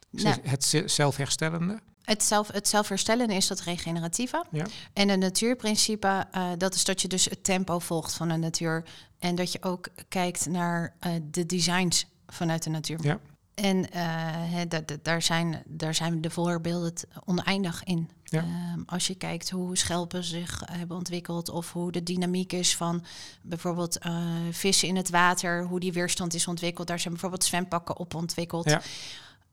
Nou, 0.10 0.38
Het 0.42 0.64
ze- 0.64 0.88
zelfherstellende? 0.88 1.80
Het, 2.04 2.24
zelf, 2.24 2.52
het 2.52 2.68
zelfherstellen 2.68 3.30
is 3.30 3.48
dat 3.48 3.62
regeneratieve. 3.62 4.46
Ja. 4.52 4.66
En 4.94 5.10
een 5.10 5.20
natuurprincipe, 5.20 6.26
eh, 6.32 6.50
dat 6.58 6.76
is 6.76 6.84
dat 6.84 7.02
je 7.02 7.08
dus 7.08 7.26
het 7.26 7.44
tempo 7.44 7.80
volgt 7.80 8.14
van 8.14 8.28
de 8.28 8.36
natuur. 8.36 8.84
En 9.20 9.36
dat 9.36 9.52
je 9.52 9.64
ook 9.64 9.88
kijkt 10.10 10.46
naar 10.46 10.96
eh, 11.00 11.12
de 11.32 11.46
designs 11.46 12.06
vanuit 12.28 12.64
de 12.64 12.70
natuur. 12.70 13.00
Ja. 13.02 13.20
En 13.54 13.92
eh, 13.92 14.80
daar, 15.02 15.22
zijn, 15.22 15.64
daar 15.66 15.96
zijn 15.96 16.22
de 16.22 16.30
voorbeelden 16.30 16.94
oneindig 17.26 17.84
in. 17.84 18.10
Ja. 18.24 18.40
Ehm, 18.40 18.82
als 18.86 19.08
je 19.08 19.16
kijkt 19.16 19.50
hoe 19.50 19.78
schelpen 19.78 20.24
zich 20.24 20.62
hebben 20.72 20.98
ontwikkeld... 20.98 21.50
of 21.50 21.72
hoe 21.72 21.92
de 21.92 22.04
dynamiek 22.04 22.54
is 22.54 22.76
van 22.76 23.04
bijvoorbeeld 23.42 23.98
vissen 24.52 24.88
in 24.88 24.96
het 24.96 25.10
water... 25.10 25.64
hoe 25.64 25.80
die 25.80 25.94
weerstand 25.94 26.34
is 26.34 26.48
ontwikkeld. 26.48 26.88
Daar 26.88 27.00
zijn 27.00 27.14
bijvoorbeeld 27.14 27.44
zwempakken 27.44 27.98
op 27.98 28.14
ontwikkeld. 28.16 28.70
Ja. 28.70 28.82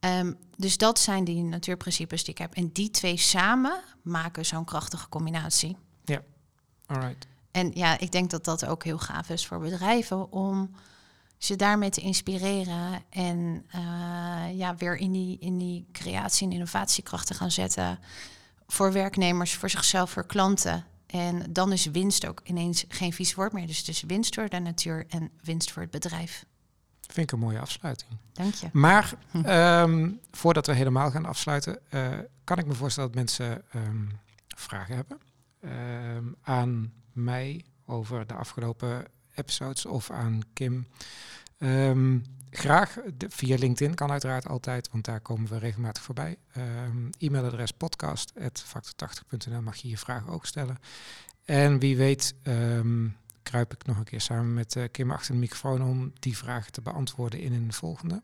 Ehm, 0.00 0.32
dus 0.56 0.76
dat 0.76 0.98
zijn 0.98 1.24
die 1.24 1.42
natuurprincipes 1.42 2.24
die 2.24 2.34
ik 2.34 2.38
heb. 2.38 2.54
En 2.54 2.72
die 2.72 2.90
twee 2.90 3.16
samen 3.16 3.80
maken 4.02 4.46
zo'n 4.46 4.64
krachtige 4.64 5.08
combinatie. 5.08 5.76
Alright. 6.86 7.26
En 7.50 7.70
ja, 7.74 7.98
ik 7.98 8.12
denk 8.12 8.30
dat 8.30 8.44
dat 8.44 8.66
ook 8.66 8.84
heel 8.84 8.98
gaaf 8.98 9.28
is 9.28 9.46
voor 9.46 9.58
bedrijven 9.58 10.32
om 10.32 10.70
ze 11.38 11.56
daarmee 11.56 11.90
te 11.90 12.00
inspireren 12.00 13.02
en 13.10 13.64
eh, 13.70 14.58
ja, 14.58 14.76
weer 14.76 14.96
in 14.96 15.12
die, 15.12 15.38
in 15.38 15.58
die 15.58 15.86
creatie 15.92 16.46
en 16.46 16.52
innovatiekracht 16.52 17.26
te 17.26 17.34
gaan 17.34 17.50
zetten 17.50 17.98
voor 18.66 18.92
werknemers, 18.92 19.54
voor 19.54 19.70
zichzelf, 19.70 20.10
voor 20.10 20.26
klanten. 20.26 20.84
En 21.06 21.52
dan 21.52 21.72
is 21.72 21.86
winst 21.86 22.26
ook 22.26 22.40
ineens 22.44 22.84
geen 22.88 23.12
vies 23.12 23.34
woord 23.34 23.52
meer. 23.52 23.66
Dus 23.66 23.78
het 23.78 23.88
is 23.88 24.02
winst 24.02 24.34
voor 24.34 24.48
de 24.48 24.58
natuur 24.58 25.06
en 25.08 25.30
winst 25.42 25.72
voor 25.72 25.82
het 25.82 25.90
bedrijf. 25.90 26.44
Vind 27.08 27.26
ik 27.26 27.32
een 27.32 27.38
mooie 27.44 27.58
afsluiting. 27.60 28.10
Dank 28.32 28.54
je. 28.54 28.68
Maar 28.72 29.14
Hm. 29.30 29.44
ehm, 29.44 30.10
voordat 30.30 30.66
we 30.66 30.72
helemaal 30.74 31.10
gaan 31.10 31.26
afsluiten, 31.26 31.78
eh, 31.90 32.18
kan 32.44 32.58
ik 32.58 32.66
me 32.66 32.74
voorstellen 32.74 33.08
dat 33.12 33.18
mensen 33.18 33.62
ehm, 33.72 34.04
vragen 34.56 34.94
hebben 34.94 35.18
ehm, 35.60 36.24
aan 36.42 36.92
mij 37.12 37.64
over 37.86 38.26
de 38.26 38.34
afgelopen 38.34 39.04
episodes 39.34 39.86
of 39.86 40.10
aan 40.10 40.40
Kim. 40.52 40.86
Graag 42.50 42.96
de- 43.16 43.30
via 43.30 43.56
LinkedIn 43.58 43.94
kan 43.94 44.10
uiteraard 44.10 44.48
altijd, 44.48 44.88
want 44.92 45.04
daar 45.04 45.20
komen 45.20 45.50
we 45.50 45.58
regelmatig 45.58 46.02
voorbij. 46.02 46.36
E-mailadres 47.18 47.70
podcast.factor80.nl 47.72 49.62
mag 49.62 49.76
je 49.76 49.88
je 49.88 49.98
vragen 49.98 50.32
ook 50.32 50.46
stellen. 50.46 50.78
En 51.44 51.78
wie 51.78 51.96
weet 51.96 52.34
kruip 53.48 53.72
ik 53.72 53.86
nog 53.86 53.96
een 53.96 54.04
keer 54.04 54.20
samen 54.20 54.54
met 54.54 54.76
eh, 54.76 54.84
Kim 54.90 55.10
achter 55.10 55.32
de 55.32 55.38
microfoon 55.38 55.82
om 55.82 56.12
die 56.18 56.36
vragen 56.36 56.72
te 56.72 56.80
beantwoorden 56.80 57.40
in 57.40 57.52
een 57.52 57.72
volgende. 57.72 58.22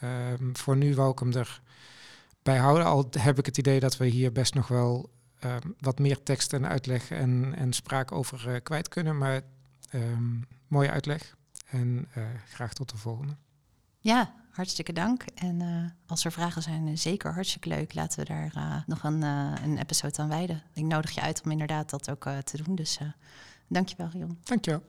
Ehm, 0.00 0.52
voor 0.52 0.76
nu 0.76 0.94
wou 0.94 1.12
ik 1.12 1.18
hem 1.18 1.32
erbij 1.32 2.56
houden. 2.56 2.86
Al 2.86 3.08
heb 3.18 3.38
ik 3.38 3.46
het 3.46 3.58
idee 3.58 3.80
dat 3.80 3.96
we 3.96 4.06
hier 4.06 4.32
best 4.32 4.54
nog 4.54 4.68
wel 4.68 5.10
ehm, 5.38 5.68
wat 5.80 5.98
meer 5.98 6.22
tekst 6.22 6.52
en 6.52 6.66
uitleg 6.68 7.10
en, 7.10 7.54
en 7.54 7.72
spraak 7.72 8.12
over 8.12 8.54
eh, 8.54 8.62
kwijt 8.62 8.88
kunnen. 8.88 9.18
Maar 9.18 9.40
ehm, 9.90 10.40
mooie 10.68 10.90
uitleg. 10.90 11.36
En 11.66 12.06
eh, 12.12 12.24
graag 12.48 12.72
tot 12.72 12.90
de 12.90 12.96
volgende. 12.96 13.36
Ja, 13.98 14.34
hartstikke 14.50 14.92
dank. 14.92 15.24
En 15.34 15.94
als 16.06 16.24
er 16.24 16.32
vragen 16.32 16.62
zijn, 16.62 16.98
zeker 16.98 17.32
hartstikke 17.32 17.68
leuk. 17.68 17.94
Laten 17.94 18.18
we 18.18 18.24
daar 18.24 18.84
nog 18.86 19.02
een, 19.02 19.22
een 19.22 19.78
episode 19.78 20.18
aan 20.18 20.28
wijden. 20.28 20.62
Ik 20.72 20.84
nodig 20.84 21.10
je 21.10 21.20
uit 21.20 21.42
om 21.44 21.50
inderdaad 21.50 21.90
dat 21.90 22.10
ook 22.10 22.28
te 22.44 22.62
doen. 22.62 22.74
Dus 22.74 22.98
dankjewel, 23.68 24.08
Rion. 24.12 24.38
Dankjewel. 24.44 24.82